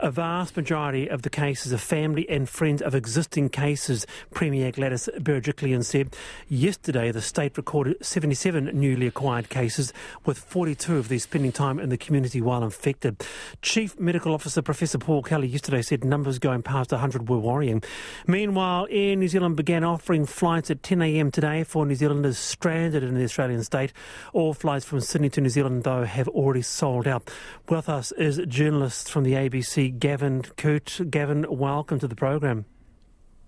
A 0.00 0.10
vast 0.10 0.56
majority 0.56 1.08
of 1.08 1.22
the 1.22 1.30
cases 1.30 1.72
are 1.72 1.78
family 1.78 2.28
and 2.28 2.48
friends 2.48 2.82
of 2.82 2.92
existing 2.92 3.50
cases, 3.50 4.08
Premier 4.34 4.72
Gladys 4.72 5.08
Berejiklian 5.18 5.84
said. 5.84 6.16
Yesterday, 6.48 7.12
the 7.12 7.22
state 7.22 7.56
recorded 7.56 8.04
77 8.04 8.72
newly 8.74 9.06
acquired 9.06 9.50
cases, 9.50 9.92
with 10.24 10.36
42 10.36 10.96
of 10.96 11.06
these 11.06 11.22
spending 11.22 11.52
time 11.52 11.78
in 11.78 11.90
the 11.90 11.96
community 11.96 12.40
while 12.40 12.64
infected. 12.64 13.24
Chief 13.62 13.96
Medical 14.00 14.34
Officer 14.34 14.62
Professor 14.62 14.95
Paul 14.98 15.22
Kelly 15.22 15.48
yesterday 15.48 15.82
said 15.82 16.04
numbers 16.04 16.38
going 16.38 16.62
past 16.62 16.92
100 16.92 17.28
were 17.28 17.38
worrying. 17.38 17.82
Meanwhile, 18.26 18.86
Air 18.90 19.16
New 19.16 19.28
Zealand 19.28 19.56
began 19.56 19.84
offering 19.84 20.26
flights 20.26 20.70
at 20.70 20.82
10am 20.82 21.32
today 21.32 21.64
for 21.64 21.86
New 21.86 21.94
Zealanders 21.94 22.38
stranded 22.38 23.02
in 23.02 23.14
the 23.14 23.24
Australian 23.24 23.62
state. 23.64 23.92
All 24.32 24.54
flights 24.54 24.84
from 24.84 25.00
Sydney 25.00 25.30
to 25.30 25.40
New 25.40 25.48
Zealand, 25.48 25.84
though, 25.84 26.04
have 26.04 26.28
already 26.28 26.62
sold 26.62 27.06
out. 27.06 27.30
With 27.68 27.88
us 27.88 28.12
is 28.12 28.40
journalist 28.48 29.10
from 29.10 29.24
the 29.24 29.32
ABC, 29.32 29.98
Gavin 29.98 30.42
Coote. 30.56 31.10
Gavin, 31.10 31.46
welcome 31.48 31.98
to 31.98 32.08
the 32.08 32.16
program. 32.16 32.66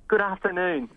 Good 0.09 0.23
afternoon. 0.23 0.89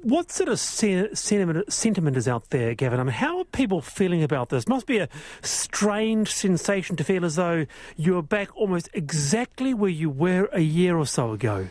What 0.00 0.30
sort 0.30 0.48
of 0.48 0.60
sentiment, 0.60 1.72
sentiment 1.72 2.16
is 2.16 2.28
out 2.28 2.50
there, 2.50 2.72
Gavin? 2.76 3.00
I 3.00 3.02
mean, 3.02 3.14
how 3.14 3.38
are 3.38 3.44
people 3.44 3.80
feeling 3.80 4.22
about 4.22 4.50
this? 4.50 4.68
Must 4.68 4.86
be 4.86 4.98
a 4.98 5.08
strange 5.42 6.32
sensation 6.32 6.94
to 6.94 7.02
feel 7.02 7.24
as 7.24 7.34
though 7.34 7.66
you're 7.96 8.22
back 8.22 8.56
almost 8.56 8.88
exactly 8.92 9.74
where 9.74 9.90
you 9.90 10.08
were 10.08 10.48
a 10.52 10.60
year 10.60 10.96
or 10.96 11.04
so 11.04 11.32
ago. 11.32 11.66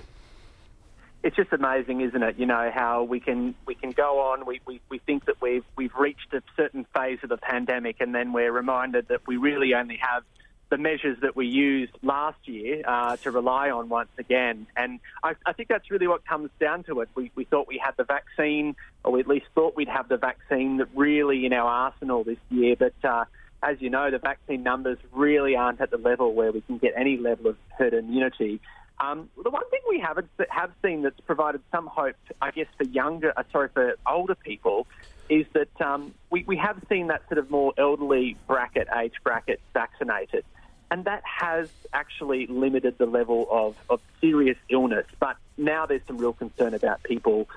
It's 1.24 1.38
just 1.38 1.54
amazing, 1.54 2.02
isn't 2.02 2.22
it? 2.22 2.38
You 2.38 2.46
know 2.46 2.70
how 2.74 3.04
we 3.04 3.22
can 3.22 3.56
we 3.66 3.76
can 3.76 3.92
go 3.92 4.20
on. 4.20 4.46
We, 4.46 4.60
we, 4.66 4.82
we 4.90 5.00
think 5.00 5.24
that 5.26 5.42
we've 5.42 5.64
we've 5.78 5.96
reached 5.96 6.34
a 6.34 6.42
certain 6.58 6.86
phase 6.94 7.20
of 7.24 7.30
the 7.30 7.38
pandemic, 7.38 8.02
and 8.02 8.14
then 8.14 8.34
we're 8.34 8.52
reminded 8.52 9.08
that 9.08 9.26
we 9.26 9.38
really 9.38 9.74
only 9.74 9.98
have 10.02 10.24
the 10.70 10.78
measures 10.78 11.18
that 11.22 11.36
we 11.36 11.48
used 11.48 11.92
last 12.04 12.48
year 12.48 12.84
uh, 12.88 13.18
to 13.18 13.32
rely 13.32 13.72
on 13.72 13.90
once 13.90 14.10
again. 14.18 14.68
And 14.78 15.00
I, 15.24 15.34
I, 15.46 15.54
think 15.54 15.68
that's 15.68 15.90
really 15.90 16.08
what 16.08 16.26
comes 16.26 16.52
down 16.60 16.84
to 16.84 17.02
it. 17.02 17.10
We, 17.16 17.32
we 17.36 17.46
thought 17.46 17.68
we 17.68 17.82
had 17.84 17.96
the 17.98 18.04
vaccine, 18.04 18.76
or 19.04 19.14
we 19.14 19.20
at 19.20 19.28
least 19.28 19.48
thought 19.56 19.76
we'd 19.76 19.90
have 19.90 20.10
the 20.10 20.18
vaccine 20.18 20.78
that 20.78 20.90
really 20.96 21.46
in 21.46 21.54
our 21.54 21.68
arsenal 21.68 22.24
this 22.24 22.38
year. 22.50 22.76
But 22.78 22.94
uh, 23.04 23.26
as 23.64 23.82
you 23.82 23.90
know, 23.90 24.12
the 24.12 24.20
vaccine 24.20 24.62
numbers 24.62 25.00
really 25.12 25.56
aren't 25.56 25.82
at 25.82 25.90
the 25.90 25.98
level 25.98 26.34
where 26.34 26.52
we 26.52 26.62
can 26.62 26.78
get 26.78 26.94
any 26.96 27.18
level 27.18 27.48
of 27.48 27.58
herd 27.78 27.94
immunity. 27.94 28.62
Um, 29.00 29.30
the 29.42 29.50
one 29.50 29.68
thing 29.70 29.80
we 29.90 30.00
have 30.02 30.24
have 30.50 30.72
seen 30.84 31.02
that's 31.04 31.20
provided 31.22 31.62
some 31.72 31.88
hope, 31.88 32.16
I 32.42 32.52
guess, 32.52 32.68
for 32.78 32.84
younger, 32.84 33.34
uh, 33.36 33.44
sorry, 33.52 33.70
for 33.74 33.96
older 34.06 34.36
people, 34.36 34.88
is 35.30 35.46
that 35.54 35.82
um, 35.82 36.14
we, 36.30 36.44
we 36.44 36.58
have 36.58 36.84
seen 36.90 37.08
that 37.08 37.22
sort 37.28 37.38
of 37.38 37.50
more 37.50 37.74
elderly 37.78 38.36
bracket, 38.46 38.88
age 38.96 39.14
bracket, 39.24 39.62
vaccinated 39.74 40.44
and 40.92 41.06
that 41.06 41.24
has 41.24 41.70
actually 41.94 42.48
limited 42.48 42.98
the 42.98 43.06
level 43.06 43.48
of, 43.52 43.76
of 43.90 44.02
serious 44.22 44.58
illness. 44.70 45.06
But 45.20 45.38
now 45.58 45.86
there's 45.86 46.02
some 46.08 46.18
real 46.18 46.34
concern 46.34 46.74
about 46.74 47.04
people, 47.04 47.48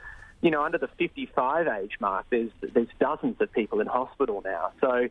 you 0.40 0.50
know, 0.50 0.62
under 0.62 0.78
the 0.78 0.88
55 0.88 1.66
age 1.68 1.92
mark. 2.00 2.26
There's 2.30 2.50
there's 2.60 2.88
dozens 2.98 3.40
of 3.40 3.52
people 3.52 3.80
in 3.80 3.86
hospital 3.86 4.42
now, 4.44 4.72
so 4.80 5.08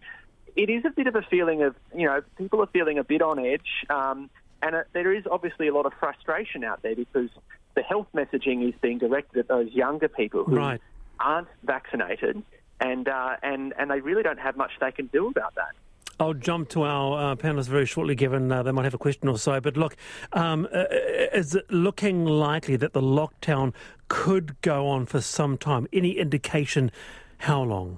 it 0.55 0.69
is 0.69 0.85
a 0.85 0.89
bit 0.89 1.07
of 1.07 1.15
a 1.15 1.21
feeling 1.23 1.63
of 1.63 1.75
you 1.95 2.05
know 2.05 2.21
people 2.37 2.61
are 2.61 2.67
feeling 2.67 2.97
a 2.99 3.03
bit 3.03 3.21
on 3.21 3.39
edge, 3.39 3.85
um, 3.89 4.29
and 4.61 4.75
it, 4.75 4.87
there 4.93 5.13
is 5.13 5.25
obviously 5.29 5.67
a 5.67 5.73
lot 5.73 5.85
of 5.85 5.93
frustration 5.99 6.63
out 6.63 6.81
there 6.81 6.95
because 6.95 7.29
the 7.75 7.81
health 7.81 8.07
messaging 8.13 8.67
is 8.67 8.75
being 8.81 8.97
directed 8.97 9.39
at 9.39 9.47
those 9.47 9.71
younger 9.71 10.07
people 10.07 10.43
who 10.43 10.57
right. 10.57 10.81
aren't 11.19 11.47
vaccinated, 11.63 12.41
and 12.79 13.07
uh, 13.07 13.37
and 13.41 13.73
and 13.77 13.89
they 13.89 14.01
really 14.01 14.23
don't 14.23 14.39
have 14.39 14.57
much 14.57 14.71
they 14.79 14.91
can 14.91 15.07
do 15.07 15.27
about 15.27 15.55
that. 15.55 15.71
I'll 16.21 16.35
jump 16.35 16.69
to 16.69 16.83
our 16.83 17.31
uh, 17.31 17.35
panelists 17.35 17.67
very 17.67 17.87
shortly, 17.87 18.13
given 18.13 18.51
uh, 18.51 18.61
they 18.61 18.71
might 18.71 18.83
have 18.83 18.93
a 18.93 18.99
question 18.99 19.27
or 19.27 19.39
so. 19.39 19.59
But 19.59 19.75
look, 19.75 19.95
um, 20.33 20.67
uh, 20.71 20.83
is 21.33 21.55
it 21.55 21.71
looking 21.71 22.25
likely 22.25 22.75
that 22.75 22.93
the 22.93 23.01
lockdown 23.01 23.73
could 24.07 24.61
go 24.61 24.87
on 24.87 25.07
for 25.07 25.19
some 25.19 25.57
time? 25.57 25.87
Any 25.91 26.11
indication 26.11 26.91
how 27.39 27.63
long? 27.63 27.97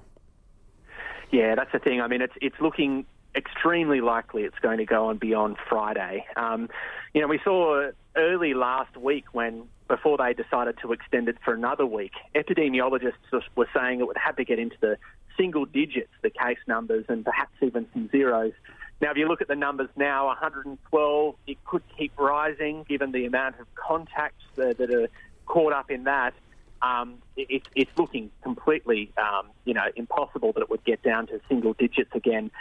Yeah, 1.31 1.55
that's 1.55 1.73
the 1.73 1.79
thing. 1.79 1.99
I 1.99 2.07
mean, 2.07 2.21
it's 2.21 2.33
it's 2.39 2.55
looking 2.61 3.05
extremely 3.35 3.99
likely 3.99 4.43
it's 4.43 4.59
going 4.59 4.77
to 4.77 4.85
go 4.85 5.07
on 5.07 5.17
beyond 5.17 5.57
Friday. 5.67 6.25
Um, 6.37 6.69
you 7.13 7.19
know, 7.19 7.27
we 7.27 7.41
saw 7.43 7.89
early 8.15 8.53
last 8.53 8.95
week 8.95 9.25
when 9.33 9.63
before 9.89 10.17
they 10.17 10.33
decided 10.33 10.77
to 10.81 10.93
extend 10.93 11.27
it 11.27 11.35
for 11.43 11.53
another 11.53 11.85
week, 11.85 12.13
epidemiologists 12.35 13.43
were 13.57 13.67
saying 13.75 13.99
it 13.99 14.07
would 14.07 14.15
have 14.15 14.37
to 14.37 14.45
get 14.45 14.59
into 14.59 14.77
the 14.79 14.97
single 15.37 15.65
digits, 15.65 16.11
the 16.21 16.29
case 16.29 16.57
numbers, 16.67 17.05
and 17.09 17.23
perhaps 17.23 17.53
even 17.61 17.87
some 17.93 18.09
zeros. 18.09 18.53
Now, 19.01 19.11
if 19.11 19.17
you 19.17 19.27
look 19.27 19.41
at 19.41 19.47
the 19.47 19.55
numbers 19.55 19.89
now, 19.95 20.27
112, 20.27 21.35
it 21.47 21.57
could 21.65 21.83
keep 21.97 22.13
rising 22.17 22.85
given 22.87 23.11
the 23.11 23.25
amount 23.25 23.59
of 23.59 23.67
contacts 23.75 24.43
uh, 24.57 24.73
that 24.77 24.91
are 24.93 25.09
caught 25.45 25.73
up 25.73 25.91
in 25.91 26.05
that. 26.05 26.33
Um, 26.81 27.19
it, 27.35 27.63
it's 27.75 27.91
looking 27.97 28.29
completely, 28.43 29.11
um, 29.17 29.47
you 29.65 29.73
know, 29.73 29.85
impossible 29.95 30.51
that 30.53 30.61
it 30.61 30.69
would 30.69 30.83
get 30.83 31.01
down 31.01 31.27
to 31.27 31.39
single 31.47 31.73
digits 31.73 32.11
again 32.13 32.51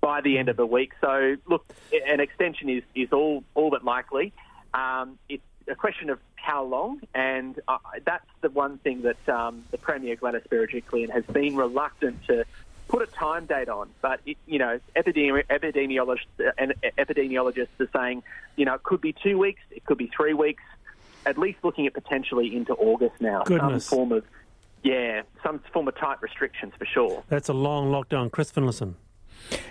by 0.00 0.20
the 0.20 0.38
end 0.38 0.48
of 0.48 0.56
the 0.56 0.66
week. 0.66 0.92
So, 1.00 1.36
look, 1.46 1.64
an 1.92 2.20
extension 2.20 2.68
is, 2.68 2.82
is 2.94 3.12
all 3.12 3.44
all 3.54 3.70
but 3.70 3.84
likely. 3.84 4.32
Um, 4.74 5.18
it's 5.28 5.42
a 5.72 5.74
question 5.74 6.10
of 6.10 6.20
how 6.36 6.64
long, 6.64 7.00
and 7.14 7.58
uh, 7.66 7.78
that's 8.04 8.26
the 8.42 8.50
one 8.50 8.78
thing 8.78 9.02
that 9.02 9.28
um, 9.28 9.64
the 9.70 9.78
Premier 9.78 10.14
Gladys 10.16 10.42
Berejiklian 10.48 11.10
has 11.10 11.24
been 11.24 11.56
reluctant 11.56 12.24
to 12.26 12.44
put 12.88 13.02
a 13.02 13.06
time 13.06 13.46
date 13.46 13.68
on. 13.68 13.88
But 14.00 14.20
it, 14.26 14.36
you 14.46 14.58
know, 14.58 14.78
epidemi- 14.94 15.46
epidemiologists 15.46 16.52
and 16.58 16.74
epidemiologists 16.98 17.80
are 17.80 17.88
saying, 17.92 18.22
you 18.56 18.64
know, 18.64 18.74
it 18.74 18.82
could 18.82 19.00
be 19.00 19.14
two 19.14 19.38
weeks, 19.38 19.62
it 19.70 19.84
could 19.84 19.98
be 19.98 20.10
three 20.14 20.34
weeks, 20.34 20.62
at 21.24 21.38
least 21.38 21.58
looking 21.62 21.86
at 21.86 21.94
potentially 21.94 22.54
into 22.54 22.74
August 22.74 23.20
now. 23.20 23.42
Goodness. 23.44 23.86
Some 23.86 23.96
form 23.96 24.12
of 24.12 24.24
yeah, 24.84 25.22
some 25.44 25.60
form 25.72 25.86
of 25.86 25.96
tight 25.96 26.20
restrictions 26.20 26.72
for 26.76 26.84
sure. 26.86 27.22
That's 27.28 27.48
a 27.48 27.52
long 27.52 27.90
lockdown, 27.90 28.30
Chris 28.32 28.50
Finlayson. 28.50 28.94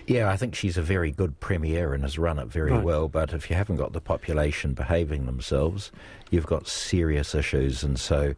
Yeah, 0.07 0.29
I 0.29 0.38
think 0.38 0.55
she's 0.55 0.77
a 0.77 0.81
very 0.81 1.11
good 1.11 1.39
premier 1.39 1.93
and 1.93 2.03
has 2.03 2.17
run 2.17 2.39
it 2.39 2.47
very 2.47 2.71
right. 2.71 2.83
well. 2.83 3.07
But 3.07 3.33
if 3.33 3.50
you 3.50 3.55
haven't 3.55 3.77
got 3.77 3.93
the 3.93 4.01
population 4.01 4.73
behaving 4.73 5.25
themselves, 5.25 5.91
you've 6.29 6.45
got 6.45 6.67
serious 6.67 7.33
issues. 7.35 7.83
And 7.83 8.00
so 8.00 8.35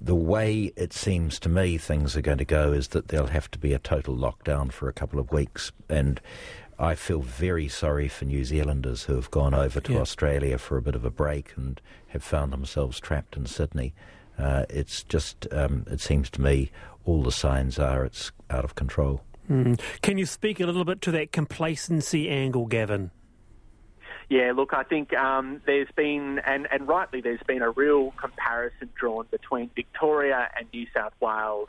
the 0.00 0.14
way 0.14 0.72
it 0.76 0.92
seems 0.92 1.38
to 1.40 1.48
me 1.48 1.78
things 1.78 2.16
are 2.16 2.22
going 2.22 2.38
to 2.38 2.44
go 2.44 2.72
is 2.72 2.88
that 2.88 3.08
there'll 3.08 3.26
have 3.26 3.50
to 3.52 3.58
be 3.58 3.72
a 3.72 3.78
total 3.78 4.16
lockdown 4.16 4.72
for 4.72 4.88
a 4.88 4.92
couple 4.92 5.18
of 5.18 5.32
weeks. 5.32 5.72
And 5.88 6.20
I 6.78 6.94
feel 6.94 7.20
very 7.20 7.68
sorry 7.68 8.08
for 8.08 8.24
New 8.24 8.44
Zealanders 8.44 9.04
who 9.04 9.14
have 9.14 9.30
gone 9.30 9.52
over 9.52 9.80
to 9.80 9.92
yeah. 9.92 10.00
Australia 10.00 10.58
for 10.58 10.78
a 10.78 10.82
bit 10.82 10.94
of 10.94 11.04
a 11.04 11.10
break 11.10 11.52
and 11.56 11.80
have 12.08 12.22
found 12.22 12.52
themselves 12.52 12.98
trapped 12.98 13.36
in 13.36 13.46
Sydney. 13.46 13.92
Uh, 14.38 14.64
it's 14.70 15.02
just, 15.04 15.46
um, 15.52 15.84
it 15.90 16.00
seems 16.00 16.30
to 16.30 16.40
me, 16.40 16.70
all 17.04 17.22
the 17.22 17.32
signs 17.32 17.78
are 17.78 18.04
it's 18.04 18.32
out 18.48 18.64
of 18.64 18.74
control. 18.74 19.22
Mm. 19.50 19.80
Can 20.00 20.16
you 20.16 20.26
speak 20.26 20.60
a 20.60 20.66
little 20.66 20.84
bit 20.84 21.00
to 21.02 21.10
that 21.10 21.32
complacency 21.32 22.28
angle, 22.28 22.66
Gavin? 22.66 23.10
Yeah, 24.28 24.52
look, 24.54 24.72
I 24.72 24.84
think 24.84 25.12
um, 25.12 25.60
there's 25.66 25.90
been, 25.96 26.38
and, 26.46 26.68
and 26.70 26.86
rightly, 26.86 27.20
there's 27.20 27.42
been 27.48 27.62
a 27.62 27.70
real 27.70 28.12
comparison 28.12 28.88
drawn 28.94 29.26
between 29.28 29.70
Victoria 29.74 30.48
and 30.56 30.68
New 30.72 30.86
South 30.94 31.14
Wales. 31.20 31.68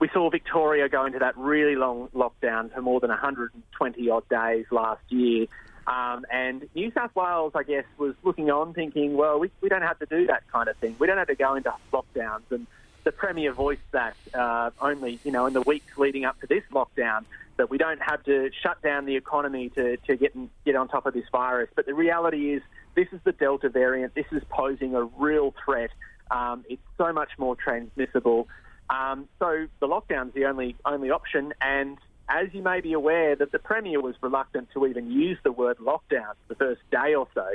We 0.00 0.08
saw 0.14 0.30
Victoria 0.30 0.88
go 0.88 1.04
into 1.04 1.18
that 1.18 1.36
really 1.36 1.76
long 1.76 2.08
lockdown 2.14 2.72
for 2.72 2.80
more 2.80 2.98
than 3.00 3.10
120 3.10 4.10
odd 4.10 4.28
days 4.30 4.64
last 4.70 5.02
year. 5.10 5.48
Um, 5.86 6.24
and 6.32 6.66
New 6.74 6.90
South 6.92 7.14
Wales, 7.14 7.52
I 7.54 7.62
guess, 7.62 7.84
was 7.98 8.14
looking 8.22 8.50
on 8.50 8.72
thinking, 8.72 9.14
well, 9.14 9.38
we, 9.38 9.50
we 9.60 9.68
don't 9.68 9.82
have 9.82 9.98
to 9.98 10.06
do 10.06 10.26
that 10.28 10.44
kind 10.50 10.68
of 10.68 10.76
thing. 10.78 10.96
We 10.98 11.06
don't 11.06 11.18
have 11.18 11.28
to 11.28 11.34
go 11.34 11.56
into 11.56 11.74
lockdowns. 11.92 12.42
And 12.50 12.66
the 13.08 13.12
Premier 13.12 13.54
voiced 13.54 13.90
that 13.92 14.14
uh, 14.34 14.68
only, 14.82 15.18
you 15.24 15.32
know, 15.32 15.46
in 15.46 15.54
the 15.54 15.62
weeks 15.62 15.96
leading 15.96 16.26
up 16.26 16.38
to 16.42 16.46
this 16.46 16.62
lockdown, 16.70 17.24
that 17.56 17.70
we 17.70 17.78
don't 17.78 18.02
have 18.02 18.22
to 18.24 18.50
shut 18.62 18.82
down 18.82 19.06
the 19.06 19.16
economy 19.16 19.70
to, 19.70 19.96
to 19.96 20.14
get, 20.14 20.36
get 20.66 20.76
on 20.76 20.88
top 20.88 21.06
of 21.06 21.14
this 21.14 21.24
virus. 21.32 21.70
But 21.74 21.86
the 21.86 21.94
reality 21.94 22.52
is, 22.52 22.60
this 22.96 23.08
is 23.12 23.18
the 23.24 23.32
Delta 23.32 23.70
variant. 23.70 24.14
This 24.14 24.26
is 24.30 24.42
posing 24.50 24.94
a 24.94 25.04
real 25.04 25.54
threat. 25.64 25.88
Um, 26.30 26.66
it's 26.68 26.82
so 26.98 27.10
much 27.14 27.30
more 27.38 27.56
transmissible. 27.56 28.46
Um, 28.90 29.26
so 29.38 29.66
the 29.80 29.88
lockdown's 29.88 30.34
the 30.34 30.44
only 30.44 30.76
only 30.84 31.10
option. 31.10 31.54
And 31.62 31.96
as 32.28 32.48
you 32.52 32.62
may 32.62 32.82
be 32.82 32.92
aware, 32.92 33.34
that 33.36 33.52
the 33.52 33.58
Premier 33.58 34.02
was 34.02 34.16
reluctant 34.20 34.68
to 34.74 34.86
even 34.86 35.10
use 35.10 35.38
the 35.44 35.52
word 35.52 35.78
lockdown 35.78 36.34
the 36.48 36.56
first 36.56 36.82
day 36.90 37.14
or 37.14 37.26
so. 37.32 37.46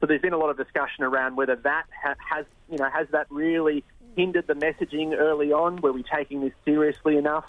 So 0.00 0.06
there's 0.06 0.20
been 0.20 0.34
a 0.34 0.38
lot 0.38 0.50
of 0.50 0.58
discussion 0.58 1.02
around 1.02 1.36
whether 1.36 1.56
that 1.56 1.84
ha- 2.02 2.14
has, 2.30 2.44
you 2.70 2.76
know, 2.76 2.88
has 2.90 3.08
that 3.10 3.26
really 3.30 3.82
hindered 4.18 4.48
the 4.48 4.54
messaging 4.54 5.16
early 5.16 5.52
on? 5.52 5.80
Were 5.80 5.92
we 5.92 6.02
taking 6.02 6.40
this 6.40 6.52
seriously 6.64 7.16
enough? 7.16 7.44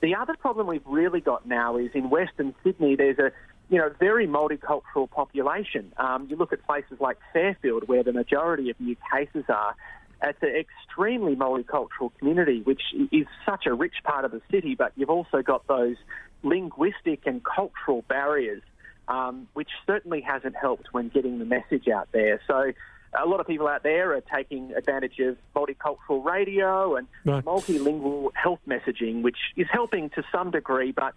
The 0.00 0.16
other 0.16 0.34
problem 0.34 0.66
we've 0.66 0.84
really 0.84 1.20
got 1.20 1.46
now 1.46 1.76
is 1.76 1.90
in 1.94 2.10
Western 2.10 2.56
Sydney, 2.64 2.96
there's 2.96 3.18
a 3.18 3.30
you 3.70 3.78
know 3.78 3.90
very 4.00 4.26
multicultural 4.26 5.08
population. 5.08 5.92
Um, 5.96 6.26
you 6.28 6.34
look 6.36 6.52
at 6.52 6.64
places 6.66 6.98
like 7.00 7.18
Fairfield, 7.32 7.86
where 7.86 8.02
the 8.02 8.12
majority 8.12 8.68
of 8.70 8.80
new 8.80 8.96
cases 9.12 9.44
are. 9.48 9.76
It's 10.20 10.42
an 10.42 10.56
extremely 10.56 11.36
multicultural 11.36 12.10
community, 12.18 12.62
which 12.62 12.82
is 13.12 13.26
such 13.46 13.66
a 13.66 13.74
rich 13.74 13.94
part 14.02 14.24
of 14.24 14.32
the 14.32 14.42
city. 14.50 14.74
But 14.74 14.92
you've 14.96 15.10
also 15.10 15.42
got 15.42 15.68
those 15.68 15.96
linguistic 16.42 17.26
and 17.26 17.40
cultural 17.44 18.02
barriers, 18.08 18.62
um, 19.06 19.46
which 19.54 19.68
certainly 19.86 20.20
hasn't 20.20 20.56
helped 20.56 20.88
when 20.90 21.08
getting 21.10 21.38
the 21.38 21.44
message 21.44 21.86
out 21.86 22.08
there. 22.10 22.40
So 22.48 22.72
a 23.20 23.26
lot 23.26 23.40
of 23.40 23.46
people 23.46 23.68
out 23.68 23.82
there 23.82 24.14
are 24.14 24.20
taking 24.20 24.72
advantage 24.74 25.18
of 25.20 25.36
multicultural 25.54 26.24
radio 26.24 26.96
and 26.96 27.06
right. 27.24 27.44
multilingual 27.44 28.30
health 28.34 28.60
messaging, 28.66 29.22
which 29.22 29.38
is 29.56 29.66
helping 29.70 30.10
to 30.10 30.22
some 30.32 30.50
degree, 30.50 30.92
but 30.92 31.14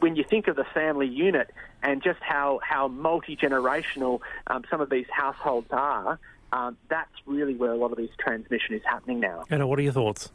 when 0.00 0.16
you 0.16 0.24
think 0.24 0.48
of 0.48 0.56
the 0.56 0.64
family 0.64 1.06
unit 1.06 1.50
and 1.82 2.02
just 2.02 2.20
how, 2.20 2.60
how 2.62 2.88
multi 2.88 3.36
generational 3.36 4.20
um, 4.46 4.64
some 4.70 4.80
of 4.80 4.90
these 4.90 5.06
households 5.10 5.68
are, 5.70 6.18
um, 6.52 6.76
that's 6.88 7.10
really 7.26 7.54
where 7.54 7.72
a 7.72 7.76
lot 7.76 7.90
of 7.92 7.96
this 7.96 8.10
transmission 8.18 8.74
is 8.74 8.82
happening 8.84 9.20
now. 9.20 9.44
Anna, 9.50 9.66
what 9.66 9.78
are 9.78 9.82
your 9.82 9.92
thoughts? 9.92 10.30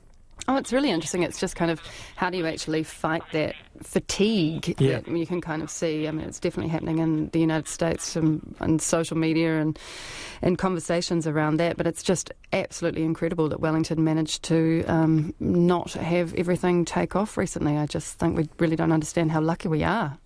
Oh, 0.47 0.57
it's 0.57 0.73
really 0.73 0.89
interesting. 0.89 1.23
It's 1.23 1.39
just 1.39 1.55
kind 1.55 1.71
of 1.71 1.81
how 2.15 2.29
do 2.29 2.37
you 2.37 2.45
actually 2.47 2.83
fight 2.83 3.23
that 3.31 3.55
fatigue 3.83 4.75
Yeah. 4.79 4.99
that 4.99 5.07
you 5.07 5.25
can 5.27 5.39
kind 5.39 5.61
of 5.61 5.69
see. 5.69 6.07
I 6.07 6.11
mean, 6.11 6.25
it's 6.27 6.39
definitely 6.39 6.69
happening 6.71 6.97
in 6.97 7.29
the 7.29 7.39
United 7.39 7.67
States 7.67 8.15
and, 8.15 8.55
and 8.59 8.81
social 8.81 9.17
media 9.17 9.59
and 9.61 9.77
and 10.41 10.57
conversations 10.57 11.27
around 11.27 11.57
that. 11.57 11.77
But 11.77 11.85
it's 11.87 12.03
just 12.03 12.31
absolutely 12.53 13.03
incredible 13.03 13.49
that 13.49 13.59
Wellington 13.59 14.03
managed 14.03 14.43
to 14.43 14.83
um, 14.87 15.33
not 15.39 15.93
have 15.93 16.33
everything 16.33 16.85
take 16.85 17.15
off 17.15 17.37
recently. 17.37 17.77
I 17.77 17.85
just 17.85 18.17
think 18.19 18.35
we 18.37 18.49
really 18.57 18.75
don't 18.75 18.91
understand 18.91 19.31
how 19.31 19.41
lucky 19.41 19.67
we 19.67 19.83
are. 19.83 20.17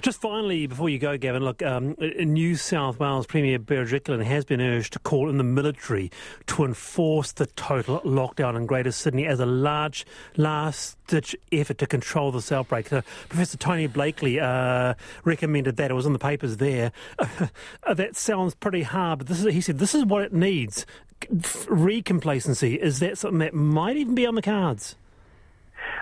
Just 0.00 0.20
finally, 0.20 0.66
before 0.66 0.88
you 0.88 0.98
go, 0.98 1.18
Gavin, 1.18 1.44
look, 1.44 1.62
um, 1.62 1.96
New 1.98 2.56
South 2.56 2.98
Wales 2.98 3.26
Premier 3.26 3.58
Berejiklian 3.58 4.24
has 4.24 4.44
been 4.44 4.60
urged 4.60 4.94
to 4.94 4.98
call 4.98 5.28
in 5.28 5.36
the 5.36 5.44
military 5.44 6.10
to 6.46 6.64
enforce 6.64 7.32
the 7.32 7.46
total 7.46 8.00
lockdown 8.00 8.56
in 8.56 8.64
Greater 8.64 8.90
Sydney 8.90 9.26
as 9.26 9.38
a 9.38 9.46
large 9.46 10.06
last-ditch 10.36 11.36
effort 11.52 11.76
to 11.78 11.86
control 11.86 12.32
this 12.32 12.50
outbreak. 12.50 12.88
So 12.88 13.02
Professor 13.28 13.58
Tony 13.58 13.86
Blakely 13.86 14.40
uh, 14.40 14.94
recommended 15.24 15.76
that. 15.76 15.90
It 15.90 15.94
was 15.94 16.06
in 16.06 16.14
the 16.14 16.18
papers 16.18 16.56
there. 16.56 16.92
that 17.92 18.16
sounds 18.16 18.54
pretty 18.54 18.82
hard, 18.82 19.18
but 19.18 19.30
is, 19.30 19.42
he 19.44 19.60
said 19.60 19.78
this 19.78 19.94
is 19.94 20.04
what 20.04 20.22
it 20.22 20.32
needs. 20.32 20.86
Recomplacency. 21.20 22.78
Is 22.78 23.00
that 23.00 23.18
something 23.18 23.40
that 23.40 23.52
might 23.52 23.96
even 23.96 24.14
be 24.14 24.26
on 24.26 24.36
the 24.36 24.42
cards? 24.42 24.96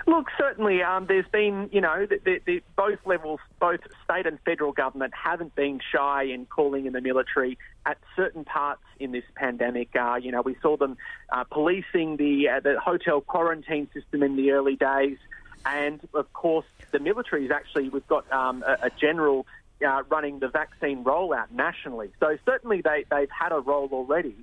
Look, 0.07 0.27
certainly, 0.37 0.81
um, 0.81 1.05
there's 1.05 1.27
been, 1.33 1.69
you 1.73 1.81
know, 1.81 2.05
the, 2.05 2.17
the, 2.23 2.39
the, 2.45 2.63
both 2.77 2.99
levels, 3.05 3.41
both 3.59 3.81
state 4.05 4.25
and 4.25 4.39
federal 4.45 4.71
government 4.71 5.13
haven't 5.13 5.53
been 5.53 5.81
shy 5.91 6.23
in 6.23 6.45
calling 6.45 6.85
in 6.85 6.93
the 6.93 7.01
military 7.01 7.57
at 7.85 7.97
certain 8.15 8.45
parts 8.45 8.81
in 9.01 9.11
this 9.11 9.25
pandemic. 9.35 9.89
Uh, 9.93 10.15
you 10.15 10.31
know, 10.31 10.41
we 10.41 10.55
saw 10.61 10.77
them 10.77 10.95
uh, 11.29 11.43
policing 11.43 12.15
the 12.15 12.47
uh, 12.47 12.59
the 12.61 12.79
hotel 12.79 13.19
quarantine 13.19 13.89
system 13.93 14.23
in 14.23 14.37
the 14.37 14.51
early 14.51 14.77
days, 14.77 15.17
and 15.65 15.99
of 16.13 16.31
course, 16.31 16.65
the 16.91 16.99
military 16.99 17.43
is 17.43 17.51
actually 17.51 17.89
we've 17.89 18.07
got 18.07 18.31
um, 18.31 18.63
a, 18.65 18.87
a 18.87 18.89
general. 18.89 19.45
Uh, 19.87 20.01
running 20.09 20.39
the 20.39 20.47
vaccine 20.47 21.03
rollout 21.03 21.51
nationally. 21.51 22.09
So, 22.19 22.35
certainly, 22.45 22.81
they, 22.81 23.05
they've 23.11 23.29
had 23.29 23.51
a 23.51 23.59
role 23.59 23.87
already. 23.91 24.33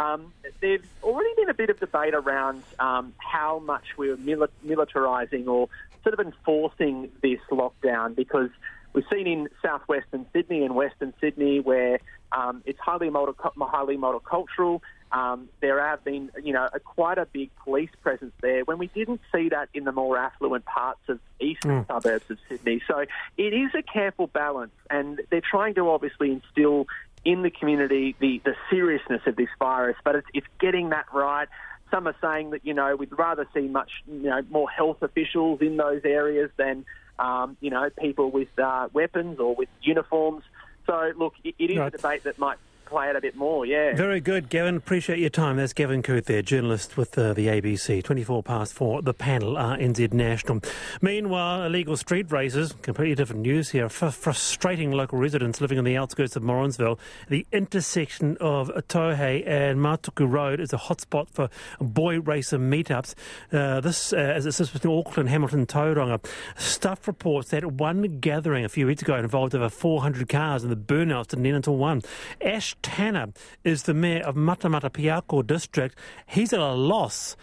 Um, 0.00 0.32
there's 0.62 0.80
already 1.02 1.28
been 1.36 1.50
a 1.50 1.54
bit 1.54 1.68
of 1.68 1.78
debate 1.78 2.14
around 2.14 2.62
um, 2.78 3.12
how 3.18 3.58
much 3.58 3.84
we're 3.98 4.16
mili- 4.16 4.48
militarising 4.66 5.46
or 5.46 5.68
sort 6.02 6.18
of 6.18 6.26
enforcing 6.26 7.10
this 7.20 7.40
lockdown 7.50 8.16
because 8.16 8.48
we've 8.94 9.04
seen 9.12 9.26
in 9.26 9.48
southwestern 9.62 10.24
Sydney 10.32 10.64
and 10.64 10.74
western 10.74 11.12
Sydney 11.20 11.60
where 11.60 11.98
um, 12.32 12.62
it's 12.64 12.78
highly, 12.78 13.10
multi- 13.10 13.34
highly 13.58 13.98
multicultural. 13.98 14.80
Um, 15.12 15.48
there 15.60 15.84
have 15.84 16.02
been, 16.02 16.30
you 16.42 16.54
know, 16.54 16.68
a, 16.72 16.80
quite 16.80 17.18
a 17.18 17.26
big 17.26 17.50
police 17.56 17.90
presence 18.00 18.32
there 18.40 18.64
when 18.64 18.78
we 18.78 18.86
didn't 18.86 19.20
see 19.34 19.48
that 19.50 19.68
in 19.74 19.84
the 19.84 19.92
more 19.92 20.16
affluent 20.16 20.64
parts 20.64 21.00
of 21.08 21.18
eastern 21.40 21.84
suburbs 21.88 22.30
of 22.30 22.38
Sydney. 22.48 22.80
So 22.86 23.04
it 23.36 23.52
is 23.52 23.72
a 23.74 23.82
careful 23.82 24.28
balance, 24.28 24.72
and 24.88 25.20
they're 25.30 25.42
trying 25.42 25.74
to 25.74 25.90
obviously 25.90 26.30
instill 26.30 26.86
in 27.24 27.42
the 27.42 27.50
community 27.50 28.16
the, 28.18 28.40
the 28.44 28.54
seriousness 28.70 29.22
of 29.26 29.36
this 29.36 29.48
virus, 29.58 29.96
but 30.04 30.16
it's, 30.16 30.26
it's 30.32 30.46
getting 30.58 30.90
that 30.90 31.06
right. 31.12 31.48
Some 31.90 32.06
are 32.06 32.16
saying 32.20 32.50
that, 32.50 32.64
you 32.64 32.72
know, 32.72 32.94
we'd 32.96 33.16
rather 33.18 33.46
see 33.52 33.66
much, 33.66 33.90
you 34.06 34.28
know, 34.28 34.42
more 34.48 34.70
health 34.70 35.02
officials 35.02 35.60
in 35.60 35.76
those 35.76 36.02
areas 36.04 36.50
than, 36.56 36.84
um, 37.18 37.56
you 37.60 37.70
know, 37.70 37.90
people 37.98 38.30
with 38.30 38.48
uh, 38.58 38.88
weapons 38.92 39.40
or 39.40 39.54
with 39.54 39.68
uniforms. 39.82 40.44
So, 40.86 41.12
look, 41.16 41.34
it, 41.44 41.54
it 41.58 41.70
is 41.70 41.78
a 41.78 41.90
debate 41.90 42.24
that 42.24 42.38
might 42.38 42.58
play 42.90 43.08
it 43.08 43.14
a 43.14 43.20
bit 43.20 43.36
more, 43.36 43.64
yeah. 43.64 43.94
Very 43.94 44.20
good, 44.20 44.48
Gavin. 44.48 44.76
Appreciate 44.76 45.20
your 45.20 45.30
time. 45.30 45.56
That's 45.56 45.72
Gavin 45.72 46.02
Coote 46.02 46.24
there, 46.24 46.42
journalist 46.42 46.96
with 46.96 47.16
uh, 47.16 47.32
the 47.32 47.46
ABC. 47.46 48.02
24 48.02 48.42
past 48.42 48.74
four, 48.74 49.00
the 49.00 49.14
panel 49.14 49.54
RNZ 49.54 50.12
National. 50.12 50.60
Meanwhile, 51.00 51.62
illegal 51.62 51.96
street 51.96 52.32
races, 52.32 52.74
completely 52.82 53.14
different 53.14 53.42
news 53.42 53.70
here, 53.70 53.88
frustrating 53.88 54.90
local 54.90 55.18
residents 55.18 55.60
living 55.60 55.78
on 55.78 55.84
the 55.84 55.96
outskirts 55.96 56.34
of 56.34 56.42
Morrinsville. 56.42 56.98
The 57.28 57.46
intersection 57.52 58.36
of 58.40 58.70
Tohei 58.88 59.46
and 59.46 59.78
Matuku 59.78 60.28
Road 60.28 60.58
is 60.58 60.72
a 60.72 60.78
hotspot 60.78 61.30
for 61.30 61.48
boy 61.80 62.20
racer 62.20 62.58
meetups. 62.58 63.14
Uh, 63.52 63.80
this, 63.80 64.12
uh, 64.12 64.16
as 64.16 64.46
it 64.46 64.52
sits 64.52 64.70
between 64.70 64.98
Auckland, 64.98 65.28
Hamilton, 65.28 65.64
Tauranga. 65.64 66.26
Stuff 66.56 67.06
reports 67.06 67.50
that 67.50 67.64
one 67.64 68.18
gathering 68.18 68.64
a 68.64 68.68
few 68.68 68.88
weeks 68.88 69.02
ago 69.02 69.14
involved 69.14 69.54
over 69.54 69.68
400 69.68 70.28
cars 70.28 70.64
and 70.64 70.72
the 70.72 70.76
burnouts 70.76 71.28
didn't 71.28 71.46
end 71.46 71.54
until 71.54 71.76
one. 71.76 72.02
Ash 72.40 72.74
Tanner 72.82 73.28
is 73.64 73.84
the 73.84 73.94
mayor 73.94 74.22
of 74.22 74.34
Matamata 74.34 74.90
Piako 74.90 75.46
district. 75.46 75.96
He's 76.26 76.52
at 76.52 76.60
a 76.60 76.72
loss 76.72 77.36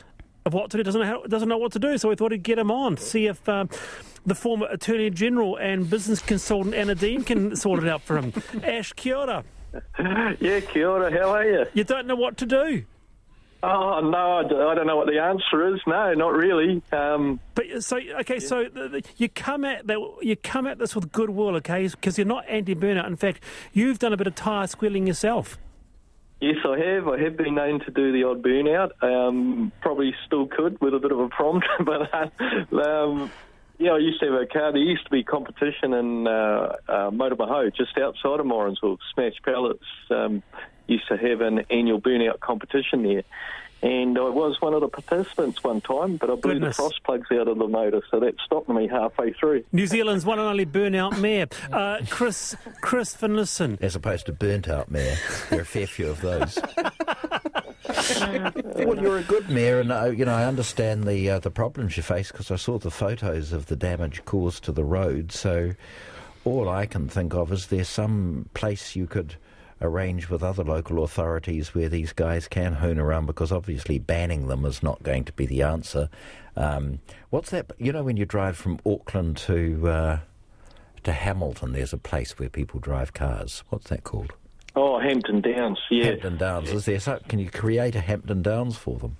of 0.45 0.53
what 0.53 0.71
to 0.71 0.77
do. 0.77 0.83
Doesn't 0.83 1.01
know 1.01 1.07
how, 1.07 1.23
doesn't 1.23 1.49
know 1.49 1.57
what 1.57 1.71
to 1.73 1.79
do. 1.79 1.97
So 1.97 2.09
we 2.09 2.15
thought 2.15 2.31
we'd 2.31 2.43
get 2.43 2.57
him 2.57 2.71
on, 2.71 2.97
see 2.97 3.27
if 3.27 3.47
um, 3.47 3.69
the 4.25 4.35
former 4.35 4.67
Attorney 4.67 5.09
General 5.09 5.57
and 5.57 5.89
business 5.89 6.21
consultant 6.21 6.73
Anna 6.73 6.95
Dean 6.95 7.23
can 7.23 7.55
sort 7.63 7.83
it 7.83 7.89
out 7.89 8.01
for 8.01 8.17
him. 8.17 8.33
Ash, 8.63 8.93
kia 8.93 9.15
ora. 9.15 9.43
Yeah, 10.39 10.61
kia 10.61 10.89
ora, 10.89 11.11
how 11.11 11.29
are 11.29 11.45
you? 11.45 11.65
You 11.73 11.83
don't 11.83 12.07
know 12.07 12.15
what 12.15 12.37
to 12.37 12.45
do. 12.45 12.85
Oh, 13.63 13.99
no, 14.01 14.37
I 14.69 14.75
don't 14.75 14.85
know 14.85 14.95
what 14.97 15.07
the 15.07 15.19
answer 15.19 15.73
is. 15.73 15.81
No, 15.87 16.13
not 16.13 16.33
really. 16.33 16.81
Um, 16.91 17.39
But 17.55 17.83
so 17.83 17.97
okay, 18.19 18.39
so 18.39 18.65
the, 18.71 18.87
the, 18.87 19.03
you 19.17 19.29
come 19.29 19.65
at 19.65 19.87
that 19.87 19.97
you 20.21 20.35
come 20.35 20.67
at 20.67 20.77
this 20.77 20.95
with 20.95 21.11
goodwill, 21.11 21.55
okay? 21.57 21.87
Because 21.87 22.17
you're 22.17 22.27
not 22.27 22.45
anti-burnout. 22.47 23.07
In 23.07 23.15
fact, 23.15 23.43
you've 23.73 23.97
done 23.99 24.13
a 24.13 24.17
bit 24.17 24.27
of 24.27 24.35
tyre 24.35 24.67
squealing 24.67 25.07
yourself. 25.07 25.57
yes, 26.39 26.57
I 26.63 26.77
have. 26.77 27.07
I 27.07 27.19
have 27.19 27.35
been 27.35 27.55
known 27.55 27.79
to 27.81 27.91
do 27.91 28.11
the 28.11 28.23
odd 28.25 28.43
burnout. 28.43 28.91
Um, 29.03 29.71
probably 29.81 30.13
still 30.27 30.45
could 30.47 30.79
with 30.79 30.93
a 30.93 30.99
bit 30.99 31.11
of 31.11 31.19
a 31.19 31.27
prompt, 31.29 31.65
but 31.83 32.13
uh, 32.13 32.79
um, 32.79 33.31
yeah, 33.79 33.91
I 33.91 33.97
used 33.97 34.19
to 34.19 34.31
have 34.31 34.41
a 34.41 34.45
car. 34.45 34.71
There 34.71 34.81
used 34.81 35.05
to 35.05 35.11
be 35.11 35.23
competition 35.23 35.93
in 35.93 36.27
uh, 36.27 36.75
uh, 36.87 37.09
Motumaoho, 37.09 37.75
just 37.75 37.97
outside 37.97 38.39
of 38.39 38.45
Morrinsville. 38.45 38.97
Smash 39.15 39.33
Pallets 39.43 39.83
um, 40.11 40.43
used 40.87 41.07
to 41.09 41.17
have 41.17 41.41
an 41.41 41.65
annual 41.69 42.01
burnout 42.01 42.39
competition 42.39 43.03
there. 43.03 43.23
And 43.83 44.17
I 44.17 44.29
was 44.29 44.59
one 44.59 44.73
of 44.73 44.81
the 44.81 44.87
participants 44.87 45.63
one 45.63 45.81
time, 45.81 46.17
but 46.17 46.31
I 46.31 46.35
blew 46.35 46.53
Goodness. 46.53 46.77
the 46.77 46.81
cross 46.81 46.97
plugs 47.03 47.27
out 47.31 47.47
of 47.47 47.59
the 47.59 47.67
motor, 47.67 48.01
so 48.09 48.19
that 48.19 48.33
stopped 48.43 48.69
me 48.69 48.87
halfway 48.87 49.33
through. 49.33 49.65
New 49.71 49.85
Zealand's 49.85 50.25
one 50.25 50.39
and 50.39 50.47
only 50.47 50.65
burnout 50.65 51.19
mayor, 51.19 51.45
uh, 51.71 51.99
Chris 52.09 52.55
Chris 52.81 53.15
Finlayson. 53.15 53.77
As 53.79 53.95
opposed 53.95 54.25
to 54.25 54.33
burnt 54.33 54.67
out 54.67 54.89
mayor. 54.89 55.15
There 55.51 55.59
are 55.59 55.61
a 55.61 55.65
fair 55.65 55.85
few 55.85 56.09
of 56.09 56.21
those. 56.21 56.57
well, 58.77 58.99
you're 58.99 59.19
a 59.19 59.23
good 59.23 59.47
mayor, 59.47 59.79
and 59.79 59.91
uh, 59.91 60.05
you 60.05 60.25
know 60.25 60.33
I 60.33 60.45
understand 60.45 61.03
the 61.03 61.29
uh, 61.29 61.39
the 61.39 61.51
problems 61.51 61.97
you 61.97 62.03
face 62.03 62.31
because 62.31 62.49
I 62.49 62.55
saw 62.55 62.79
the 62.79 62.89
photos 62.89 63.53
of 63.53 63.67
the 63.67 63.75
damage 63.75 64.25
caused 64.25 64.63
to 64.63 64.71
the 64.71 64.83
road. 64.83 65.31
So 65.31 65.73
all 66.45 66.67
I 66.67 66.87
can 66.87 67.09
think 67.09 67.35
of 67.35 67.51
is 67.51 67.67
there 67.67 67.83
some 67.83 68.49
place 68.55 68.95
you 68.95 69.05
could 69.05 69.35
arrange 69.81 70.29
with 70.29 70.43
other 70.43 70.63
local 70.63 71.03
authorities 71.03 71.73
where 71.75 71.89
these 71.89 72.13
guys 72.13 72.47
can 72.47 72.73
hone 72.73 72.97
around 72.97 73.25
because 73.25 73.51
obviously 73.51 73.99
banning 73.99 74.47
them 74.47 74.65
is 74.65 74.81
not 74.81 75.03
going 75.03 75.23
to 75.23 75.33
be 75.33 75.45
the 75.45 75.61
answer. 75.61 76.09
Um, 76.55 76.99
what's 77.29 77.51
that? 77.51 77.71
You 77.77 77.91
know, 77.91 78.03
when 78.03 78.17
you 78.17 78.25
drive 78.25 78.57
from 78.57 78.79
Auckland 78.85 79.37
to 79.37 79.87
uh, 79.87 80.19
to 81.03 81.11
Hamilton, 81.11 81.73
there's 81.73 81.93
a 81.93 81.97
place 81.97 82.37
where 82.39 82.49
people 82.49 82.79
drive 82.79 83.13
cars. 83.13 83.63
What's 83.69 83.89
that 83.89 84.03
called? 84.03 84.33
Oh, 84.75 84.99
Hampton 84.99 85.41
Downs, 85.41 85.79
yeah. 85.89 86.05
Hampton 86.05 86.37
Downs. 86.37 86.69
Is 86.69 86.85
there? 86.85 86.99
So, 86.99 87.19
can 87.27 87.39
you 87.39 87.49
create 87.49 87.95
a 87.95 87.99
Hampton 87.99 88.41
Downs 88.41 88.77
for 88.77 88.97
them? 88.97 89.17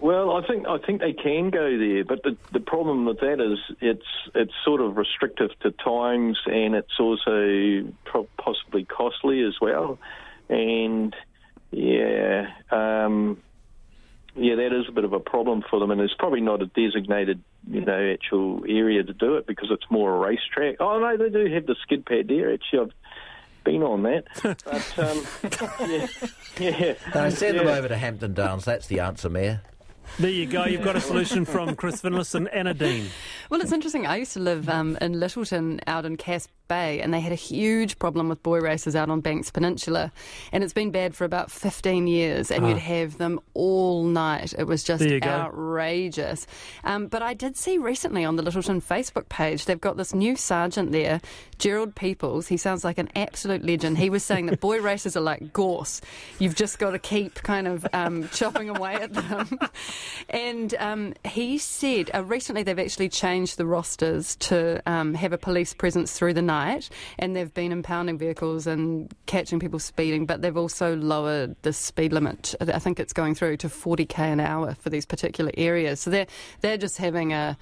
Well, 0.00 0.36
I 0.36 0.46
think 0.46 0.66
I 0.68 0.78
think 0.78 1.00
they 1.00 1.12
can 1.12 1.50
go 1.50 1.76
there, 1.76 2.04
but 2.04 2.22
the 2.22 2.36
the 2.52 2.60
problem 2.60 3.04
with 3.04 3.18
that 3.18 3.40
is 3.40 3.58
it's 3.80 4.06
it's 4.34 4.52
sort 4.64 4.80
of 4.80 4.96
restrictive 4.96 5.50
to 5.60 5.72
times, 5.72 6.38
and 6.46 6.76
it's 6.76 7.00
also 7.00 7.92
pro- 8.04 8.28
possibly 8.38 8.84
costly 8.84 9.42
as 9.42 9.54
well. 9.60 9.98
And 10.48 11.16
yeah, 11.72 12.46
um, 12.70 13.42
yeah, 14.36 14.54
that 14.54 14.72
is 14.72 14.88
a 14.88 14.92
bit 14.92 15.02
of 15.02 15.12
a 15.12 15.20
problem 15.20 15.64
for 15.68 15.80
them, 15.80 15.90
and 15.90 16.00
it's 16.00 16.14
probably 16.14 16.42
not 16.42 16.62
a 16.62 16.66
designated 16.66 17.42
you 17.68 17.80
know 17.80 18.12
actual 18.12 18.64
area 18.68 19.02
to 19.02 19.12
do 19.12 19.34
it 19.34 19.48
because 19.48 19.68
it's 19.72 19.90
more 19.90 20.14
a 20.14 20.18
racetrack. 20.18 20.76
Oh 20.78 21.00
no, 21.00 21.16
they 21.16 21.28
do 21.28 21.52
have 21.52 21.66
the 21.66 21.74
skid 21.82 22.06
pad 22.06 22.28
there. 22.28 22.52
Actually, 22.52 22.78
I've 22.82 22.92
been 23.64 23.82
on 23.82 24.04
that, 24.04 24.26
but 24.44 24.98
um, 24.98 25.90
yeah, 26.60 26.78
yeah. 26.78 26.94
No, 27.16 27.30
send 27.30 27.58
them 27.58 27.66
over 27.66 27.88
to 27.88 27.96
Hampton 27.96 28.32
Downs. 28.34 28.64
That's 28.64 28.86
the 28.86 29.00
answer, 29.00 29.28
Mayor. 29.28 29.60
There 30.18 30.30
you 30.30 30.46
go. 30.46 30.64
You've 30.64 30.82
got 30.82 30.96
a 30.96 31.00
solution 31.00 31.44
from 31.44 31.76
Chris 31.76 32.00
Finlayson 32.02 32.38
and 32.38 32.48
Anna 32.48 32.74
Dean. 32.74 33.08
Well, 33.50 33.60
it's 33.60 33.72
interesting. 33.72 34.06
I 34.06 34.16
used 34.16 34.32
to 34.32 34.40
live 34.40 34.68
um, 34.68 34.98
in 35.00 35.14
Lyttelton 35.14 35.80
out 35.86 36.04
in 36.04 36.16
Cass 36.16 36.48
Bay, 36.68 37.00
and 37.00 37.12
they 37.12 37.20
had 37.20 37.32
a 37.32 37.36
huge 37.36 37.98
problem 37.98 38.28
with 38.28 38.42
boy 38.42 38.60
races 38.60 38.94
out 38.94 39.10
on 39.10 39.20
Banks 39.20 39.50
Peninsula, 39.50 40.12
and 40.52 40.62
it's 40.62 40.72
been 40.72 40.90
bad 40.90 41.14
for 41.14 41.24
about 41.24 41.50
15 41.50 42.06
years, 42.06 42.50
and 42.50 42.64
Ah. 42.64 42.68
you'd 42.68 42.78
have 42.78 43.18
them 43.18 43.40
all 43.54 44.04
night. 44.04 44.54
It 44.58 44.64
was 44.66 44.84
just 44.84 45.02
There 45.02 45.14
you 45.14 45.20
go. 45.20 45.28
outrageous. 45.30 46.46
Um, 46.84 47.06
but 47.06 47.22
I 47.22 47.34
did 47.34 47.56
see 47.56 47.78
recently 47.78 48.24
on 48.24 48.36
the 48.36 48.42
Lyttelton 48.42 48.82
Facebook 48.82 49.28
page, 49.28 49.64
they've 49.64 49.80
got 49.80 49.96
this 49.96 50.14
new 50.14 50.36
sergeant 50.36 50.92
there, 50.92 51.20
Gerald 51.58 51.94
Peoples. 51.94 52.48
He 52.48 52.56
sounds 52.56 52.84
like 52.84 52.98
an 52.98 53.08
absolute 53.16 53.64
legend. 53.64 53.98
He 53.98 54.10
was 54.10 54.22
saying 54.22 54.46
that 54.46 54.60
boy 54.60 54.80
races 54.80 55.16
are 55.16 55.20
like 55.20 55.52
gorse. 55.52 56.00
You've 56.38 56.54
just 56.54 56.78
got 56.78 56.90
to 56.90 56.98
keep 56.98 57.36
kind 57.42 57.66
of 57.66 57.86
um, 57.92 58.28
chopping 58.32 58.68
away 58.68 58.94
at 58.94 59.12
them. 59.14 59.58
and 60.30 60.74
um, 60.78 61.14
he 61.24 61.58
said 61.58 62.10
uh, 62.14 62.22
recently 62.24 62.62
they've 62.62 62.78
actually 62.78 63.08
changed 63.08 63.56
the 63.56 63.66
rosters 63.66 64.36
to 64.36 64.82
um, 64.86 65.14
have 65.14 65.32
a 65.32 65.38
police 65.38 65.72
presence 65.74 66.12
through 66.12 66.34
the 66.34 66.42
night, 66.42 66.57
and 67.18 67.36
they've 67.36 67.52
been 67.52 67.72
impounding 67.72 68.18
vehicles 68.18 68.66
and 68.66 69.12
catching 69.26 69.60
people 69.60 69.78
speeding, 69.78 70.26
but 70.26 70.42
they've 70.42 70.56
also 70.56 70.96
lowered 70.96 71.56
the 71.62 71.72
speed 71.72 72.12
limit. 72.12 72.54
I 72.60 72.78
think 72.78 73.00
it's 73.00 73.12
going 73.12 73.34
through 73.34 73.58
to 73.58 73.68
40k 73.68 74.18
an 74.18 74.40
hour 74.40 74.74
for 74.74 74.90
these 74.90 75.06
particular 75.06 75.50
areas. 75.56 76.00
So 76.00 76.10
they're 76.10 76.26
they're 76.60 76.78
just 76.78 76.98
having 76.98 77.32
a, 77.32 77.56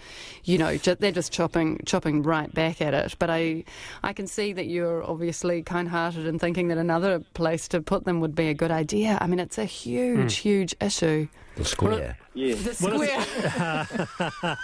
you 0.45 0.59
know, 0.59 0.77
they're 0.77 1.13
just 1.13 1.33
chopping 1.33 1.81
chopping 1.87 2.23
right 2.23 2.53
back 2.53 2.81
at 2.81 2.95
it. 2.95 3.17
But 3.19 3.31
I 3.31 3.65
I 4.03 4.13
can 4.13 4.27
see 4.27 4.53
that 4.53 4.67
you're 4.67 5.05
obviously 5.05 5.63
kind-hearted 5.63 6.27
and 6.27 6.41
thinking 6.41 6.69
that 6.69 6.79
another 6.79 7.21
place 7.35 7.69
to 7.69 7.81
put 7.81 8.05
them 8.05 8.21
would 8.21 8.35
be 8.35 8.49
a 8.49 8.55
good 8.55 8.71
idea. 8.71 9.19
I 9.21 9.27
mean, 9.27 9.41
it's 9.41 9.59
a 9.59 9.65
huge, 9.65 10.39
hmm. 10.39 10.49
huge 10.49 10.75
issue. 10.81 11.29
The 11.57 11.65
square. 11.65 12.19
Yeah. 12.35 12.55
The 12.55 12.75
square. 12.75 14.57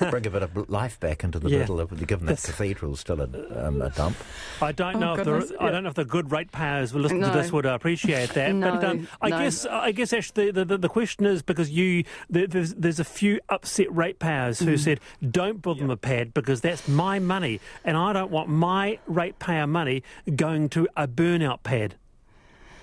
Bring 0.10 0.26
a 0.26 0.30
bit 0.30 0.42
of 0.42 0.68
life 0.68 1.00
back 1.00 1.24
into 1.24 1.38
the 1.38 1.48
Yeah. 1.50 1.58
middle 1.60 1.80
of 1.80 1.90
given 2.06 2.26
that 2.26 2.34
This- 2.34 2.46
cathedral's 2.46 3.00
still 3.00 3.20
a, 3.20 3.66
um, 3.66 3.82
a 3.82 3.90
dump. 3.90 4.16
I 4.62 4.70
don't 4.72 4.96
Oh, 4.96 4.98
know 5.00 5.14
if 5.14 5.24
goodness, 5.24 5.48
the 5.50 5.60
I 5.60 5.64
yeah. 5.66 5.70
don't 5.72 5.82
know 5.84 5.88
if 5.88 5.94
the 5.96 6.04
good 6.04 6.30
ratepayers 6.30 6.92
will 6.94 7.00
listen 7.00 7.18
No. 7.20 7.32
to 7.32 7.38
this 7.38 7.50
would 7.50 7.66
appreciate 7.66 8.30
that. 8.30 8.60
but 8.60 8.84
um, 8.84 9.08
I 9.20 9.30
no. 9.30 9.38
guess 9.38 9.66
I 9.66 9.90
guess 9.92 10.12
Ash, 10.12 10.30
the, 10.30 10.50
the 10.52 10.64
the 10.78 10.88
question 10.88 11.26
is 11.26 11.42
because 11.42 11.70
you 11.70 12.04
there's 12.30 12.74
there's 12.74 13.00
a 13.00 13.04
few 13.04 13.40
upset 13.48 13.90
ratepayers 13.92 14.60
Mm. 14.60 14.66
who 14.66 14.76
said 14.76 15.00
don't 15.28 15.62
build 15.62 15.78
them 15.80 15.90
a 15.90 15.96
pad 15.96 16.32
because 16.34 16.60
that's 16.60 16.86
my 16.86 17.18
money 17.18 17.60
and 17.84 17.96
I 17.96 18.12
don't 18.12 18.30
want 18.30 18.48
my 18.48 18.98
ratepayer 19.06 19.66
money 19.66 20.02
going 20.34 20.68
to 20.70 20.86
a 20.96 21.08
burnout 21.08 21.62
pad. 21.64 21.96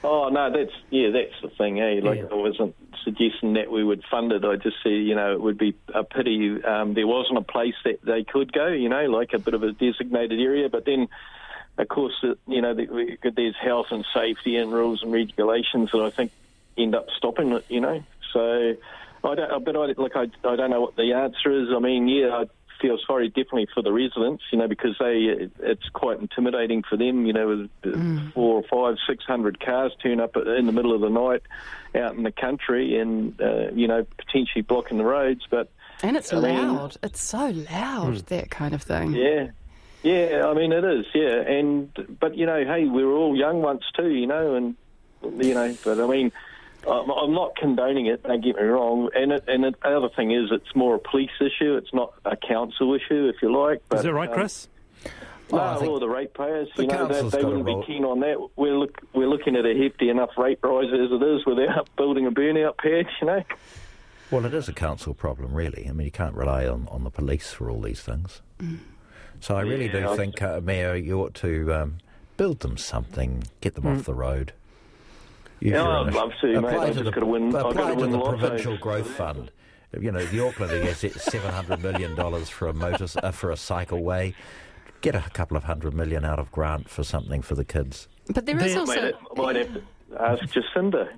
Oh 0.03 0.29
no, 0.29 0.51
that's 0.51 0.75
yeah, 0.89 1.09
that's 1.11 1.41
the 1.41 1.49
thing, 1.49 1.79
eh? 1.79 2.01
Like 2.03 2.19
Yeah. 2.19 2.27
I 2.31 2.35
wasn't 2.35 2.75
suggesting 3.03 3.53
that 3.53 3.71
we 3.71 3.83
would 3.83 4.03
fund 4.09 4.31
it. 4.31 4.43
I 4.43 4.55
just 4.55 4.77
said, 4.83 4.89
you 4.91 5.15
know, 5.15 5.33
it 5.33 5.41
would 5.41 5.57
be 5.57 5.75
a 5.93 6.03
pity 6.03 6.61
um, 6.63 6.93
there 6.93 7.07
wasn't 7.07 7.37
a 7.37 7.43
place 7.43 7.75
that 7.85 8.03
they 8.03 8.23
could 8.23 8.51
go, 8.51 8.67
you 8.67 8.89
know, 8.89 9.05
like 9.05 9.33
a 9.33 9.39
bit 9.39 9.53
of 9.53 9.63
a 9.63 9.71
designated 9.71 10.39
area. 10.39 10.69
But 10.69 10.85
then, 10.85 11.07
of 11.77 11.87
course, 11.87 12.13
you 12.47 12.61
know, 12.61 12.73
there's 12.73 13.55
health 13.61 13.87
and 13.91 14.05
safety 14.13 14.57
and 14.57 14.71
rules 14.71 15.03
and 15.03 15.11
regulations 15.11 15.91
that 15.91 16.01
I 16.01 16.09
think 16.09 16.31
end 16.77 16.95
up 16.95 17.07
stopping 17.17 17.51
it, 17.53 17.65
you 17.69 17.79
know. 17.79 18.03
So 18.33 18.75
I 19.23 19.35
don't, 19.35 19.63
but 19.63 19.75
I 19.75 19.93
like 20.01 20.15
I, 20.15 20.27
I 20.47 20.55
don't 20.55 20.69
know 20.69 20.81
what 20.81 20.95
the 20.95 21.13
answer 21.13 21.51
is. 21.51 21.69
I 21.73 21.79
mean, 21.79 22.07
yeah, 22.07 22.29
I 22.29 22.45
feel 22.83 22.97
sorry 23.07 23.29
definitely 23.29 23.67
for 23.73 23.81
the 23.81 23.91
residents, 23.93 24.43
you 24.51 24.57
know, 24.59 24.67
because 24.67 24.95
they 24.99 25.49
it's 25.59 25.87
quite 25.93 26.19
intimidating 26.19 26.83
for 26.83 26.97
them, 26.97 27.25
you 27.25 27.33
know, 27.33 27.47
with 27.47 27.69
Mm. 27.95 28.33
four 28.33 28.61
or 28.61 28.63
five, 28.63 28.97
six 29.07 29.23
hundred 29.25 29.59
cars 29.59 29.91
turn 30.03 30.19
up 30.19 30.35
in 30.37 30.65
the 30.65 30.71
middle 30.71 30.93
of 30.93 31.01
the 31.01 31.09
night 31.09 31.41
out 31.95 32.15
in 32.15 32.23
the 32.23 32.31
country 32.31 32.99
and 32.99 33.39
uh, 33.41 33.69
you 33.73 33.87
know 33.87 34.05
potentially 34.17 34.61
blocking 34.61 34.97
the 34.97 35.05
roads, 35.05 35.41
but. 35.49 35.69
And 36.01 36.17
it's 36.17 36.33
I 36.33 36.39
mean- 36.41 36.67
loud. 36.75 36.97
It's 37.01 37.21
so 37.21 37.49
loud, 37.71 38.17
that 38.27 38.49
kind 38.51 38.73
of 38.75 38.81
thing. 38.83 39.13
Yeah, 39.13 39.51
yeah. 40.01 40.43
I 40.45 40.53
mean, 40.53 40.71
it 40.73 40.83
is. 40.83 41.05
Yeah, 41.13 41.39
and 41.41 41.89
but 42.19 42.35
you 42.35 42.45
know, 42.45 42.65
hey, 42.65 42.85
we 42.85 43.05
were 43.05 43.13
all 43.15 43.37
young 43.37 43.61
once 43.61 43.83
too, 43.95 44.09
you 44.09 44.27
know, 44.27 44.55
and 44.55 44.75
you 45.45 45.53
know, 45.53 45.73
but 45.85 45.99
I 46.01 46.07
mean, 46.07 46.31
I'm, 46.87 47.09
I'm 47.09 47.33
not 47.33 47.55
condoning 47.55 48.07
it. 48.07 48.23
Don't 48.23 48.43
get 48.43 48.55
me 48.55 48.63
wrong. 48.63 49.09
And 49.15 49.31
it, 49.31 49.43
and 49.47 49.65
it, 49.65 49.75
the 49.81 49.97
other 49.97 50.09
thing 50.15 50.31
is, 50.31 50.49
it's 50.51 50.75
more 50.75 50.95
a 50.95 50.99
police 50.99 51.31
issue. 51.39 51.75
It's 51.77 51.93
not 51.93 52.13
a 52.25 52.35
council 52.35 52.93
issue, 52.93 53.27
if 53.33 53.41
you 53.41 53.55
like. 53.55 53.81
But, 53.89 53.99
Is 53.99 54.03
that 54.03 54.13
right, 54.13 54.29
um, 54.29 54.35
Chris? 54.35 54.67
no, 55.05 55.11
Well, 55.57 55.61
I 55.61 55.77
well, 55.87 55.99
the 55.99 56.09
ratepayers, 56.09 56.67
the 56.75 56.83
you 56.83 56.87
know, 56.89 57.07
they, 57.07 57.13
council's 57.13 57.31
they 57.33 57.43
wouldn't 57.43 57.65
be 57.65 57.83
keen 57.85 58.03
on 58.03 58.19
that. 58.21 58.37
We're 58.55 58.77
look, 58.77 58.99
we're 59.13 59.27
looking 59.29 59.55
at 59.55 59.65
a 59.65 59.73
hefty 59.75 60.09
enough 60.09 60.31
rate 60.37 60.59
rise 60.63 60.87
as 60.93 61.11
it 61.11 61.23
is 61.23 61.45
without 61.45 61.89
building 61.97 62.25
a 62.27 62.31
burnout 62.31 62.77
pad, 62.77 63.05
you 63.21 63.27
know. 63.27 63.43
Well, 64.31 64.45
it 64.45 64.53
is 64.53 64.67
a 64.67 64.73
council 64.73 65.13
problem, 65.13 65.53
really. 65.53 65.85
I 65.87 65.91
mean, 65.91 66.05
you 66.05 66.11
can't 66.11 66.33
rely 66.35 66.65
on, 66.65 66.87
on 66.89 67.03
the 67.03 67.11
police 67.11 67.51
for 67.53 67.69
all 67.69 67.81
these 67.81 68.01
things. 68.01 68.41
So 69.41 69.55
I 69.55 69.61
really 69.61 69.85
Yeah, 69.85 69.91
do 69.99 70.09
I- 70.09 70.15
think, 70.17 70.41
uh, 70.41 70.59
Mayor, 70.63 70.95
you 70.95 71.19
ought 71.21 71.35
to 71.35 71.71
um, 71.73 71.97
build 72.37 72.61
them 72.61 72.77
something, 72.77 73.43
get 73.61 73.75
them 73.75 73.85
off 73.85 74.05
the 74.05 74.13
road. 74.15 74.53
Use 75.63 75.71
Yeah, 75.71 75.83
your 75.83 75.91
I'd 75.97 76.07
initi- 76.07 76.13
love 76.15 76.31
to, 76.41 76.47
mate. 76.47 76.55
Apply 76.57 76.69
I've 76.73 76.87
to 76.87 76.93
just 76.93 77.05
the, 77.05 77.11
gotta 77.11 77.25
win- 77.25 77.55
I've 77.55 77.65
apply 77.65 77.73
gotta 77.73 77.95
to 77.95 78.01
win 78.01 78.11
the 78.11 78.17
the. 78.17 78.23
Provincial 78.37 78.77
Growth 78.77 79.07
Fund. 79.09 79.51
You 79.97 80.11
know, 80.11 80.25
the 80.25 80.45
Auckland 80.45 80.71
gets 80.83 81.23
seven 81.23 81.51
hundred 81.53 81.81
million 81.81 82.15
dollars 82.15 82.49
for 82.49 82.67
a 82.67 82.73
motor 82.73 83.05
uh, 83.23 83.31
for 83.31 83.49
a 83.51 83.55
cycleway. 83.55 84.33
Get 85.01 85.15
a 85.15 85.21
couple 85.33 85.55
of 85.55 85.63
hundred 85.63 85.93
million 85.93 86.25
out 86.25 86.37
of 86.39 86.51
grant 86.51 86.89
for 86.89 87.03
something 87.03 87.41
for 87.41 87.55
the 87.55 87.63
kids. 87.63 88.09
But 88.33 88.45
there 88.45 88.57
is 88.57 88.73
They- 88.73 88.79
also. 88.79 89.01
Might, 89.01 89.37
might 89.37 89.55
have 89.55 89.73
to 89.75 89.83
ask 90.19 90.43
Jacinda. 90.53 91.09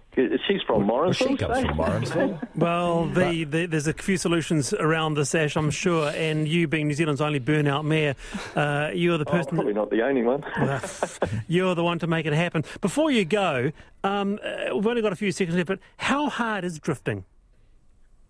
She's 0.47 0.61
from 0.63 0.87
Well, 0.87 1.11
she 1.11 1.35
comes 1.37 1.59
from 1.65 1.77
Morrinsville. 1.77 2.39
Well, 2.55 3.05
the, 3.05 3.43
the, 3.43 3.65
there's 3.65 3.87
a 3.87 3.93
few 3.93 4.17
solutions 4.17 4.73
around 4.73 5.15
this, 5.15 5.33
Ash, 5.35 5.55
I'm 5.55 5.71
sure. 5.71 6.09
And 6.09 6.47
you, 6.47 6.67
being 6.67 6.87
New 6.87 6.93
Zealand's 6.93 7.21
only 7.21 7.39
burnout 7.39 7.83
mayor, 7.85 8.15
uh, 8.55 8.91
you're 8.93 9.17
the 9.17 9.25
Oh, 9.27 9.31
person. 9.31 9.55
probably 9.55 9.73
not 9.73 9.89
the 9.89 10.01
only 10.01 10.23
one. 10.23 10.43
You're 11.47 11.75
the 11.75 11.83
one 11.83 11.99
to 11.99 12.07
make 12.07 12.25
it 12.25 12.33
happen. 12.33 12.63
Before 12.81 13.11
you 13.11 13.25
go, 13.25 13.71
um, 14.03 14.39
uh, 14.43 14.73
we've 14.75 14.87
only 14.87 15.01
got 15.01 15.11
a 15.11 15.15
few 15.15 15.31
seconds 15.31 15.55
left, 15.57 15.67
but 15.67 15.79
how 15.97 16.29
hard 16.29 16.63
is 16.63 16.79
drifting? 16.79 17.25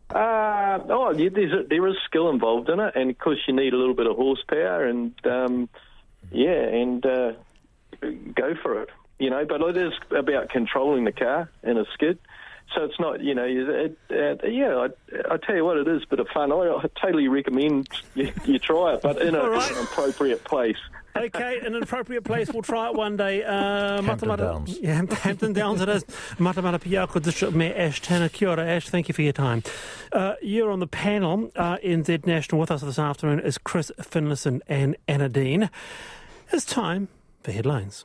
Uh, 0.10 0.80
oh, 0.90 1.12
yeah, 1.16 1.30
there's 1.34 1.52
a, 1.52 1.64
there 1.68 1.88
is 1.88 1.96
skill 2.06 2.30
involved 2.30 2.70
in 2.70 2.80
it, 2.80 2.94
and 2.96 3.10
of 3.10 3.18
course 3.18 3.40
you 3.48 3.54
need 3.56 3.74
a 3.74 3.78
little 3.78 3.96
bit 3.96 4.06
of 4.08 4.16
horsepower, 4.16 4.86
and 4.86 5.14
um, 5.26 5.68
yeah, 6.32 6.52
and 6.62 7.04
uh, 7.06 7.32
go 8.36 8.54
for 8.62 8.84
it, 8.84 8.90
you 9.20 9.30
know. 9.30 9.46
But 9.46 9.62
it 9.62 9.78
is 9.78 9.94
about 10.12 10.50
controlling 10.50 11.06
the 11.06 11.12
car 11.12 11.50
in 11.64 11.78
a 11.78 11.86
skid, 11.94 12.20
so 12.74 12.84
it's 12.84 13.00
not, 13.00 13.22
you 13.22 13.36
know, 13.36 13.46
it, 13.46 13.98
uh, 14.12 14.48
yeah. 14.48 14.88
I, 14.88 15.34
I 15.34 15.38
tell 15.38 15.56
you 15.56 15.64
what, 15.66 15.78
it 15.78 15.88
is 15.88 16.04
a 16.04 16.08
bit 16.08 16.20
of 16.20 16.28
fun. 16.30 16.52
I, 16.52 16.56
I 16.56 16.86
totally 17.00 17.28
recommend 17.28 17.88
you, 18.16 18.32
you 18.46 18.60
try 18.60 18.96
it, 18.96 19.02
but 19.02 19.22
in 19.22 19.36
a, 19.36 19.40
All 19.40 19.50
right. 19.50 19.72
an 19.72 19.84
appropriate 19.84 20.44
place. 20.44 20.78
Okay, 21.18 21.60
in 21.66 21.74
an 21.74 21.82
appropriate 21.82 22.26
place, 22.26 22.52
we'll 22.52 22.62
try 22.62 22.90
it 22.90 22.94
one 22.94 23.16
day. 23.16 23.42
Uh, 23.42 24.02
Hampton 24.02 24.28
Matamata- 24.28 24.38
Downs. 24.38 24.78
Yeah, 24.82 25.02
Hampton 25.22 25.54
Downs 25.54 25.80
it 25.80 25.88
is. 25.88 26.04
Matamata 26.38 26.78
Piako 26.78 27.22
District 27.22 27.54
Mayor 27.54 27.74
Ash 27.74 28.02
Tanner. 28.02 28.28
Kia 28.28 28.50
ora, 28.50 28.66
Ash. 28.66 28.90
Thank 28.90 29.08
you 29.08 29.14
for 29.14 29.22
your 29.22 29.32
time. 29.32 29.64
Uh, 30.12 30.34
you're 30.42 30.70
on 30.70 30.82
the 30.82 30.88
panel, 30.88 31.52
uh, 31.56 31.78
NZ 31.78 32.26
National. 32.26 32.60
With 32.60 32.70
us 32.70 32.82
this 32.82 33.00
afternoon 33.00 33.40
is 33.40 33.58
Chris 33.58 33.94
Finlayson 34.02 34.60
and 34.68 34.98
Anna 35.08 35.30
Dean. 35.30 35.70
It's 36.52 36.66
time 36.66 37.08
for 37.44 37.54
headlines. 37.54 38.04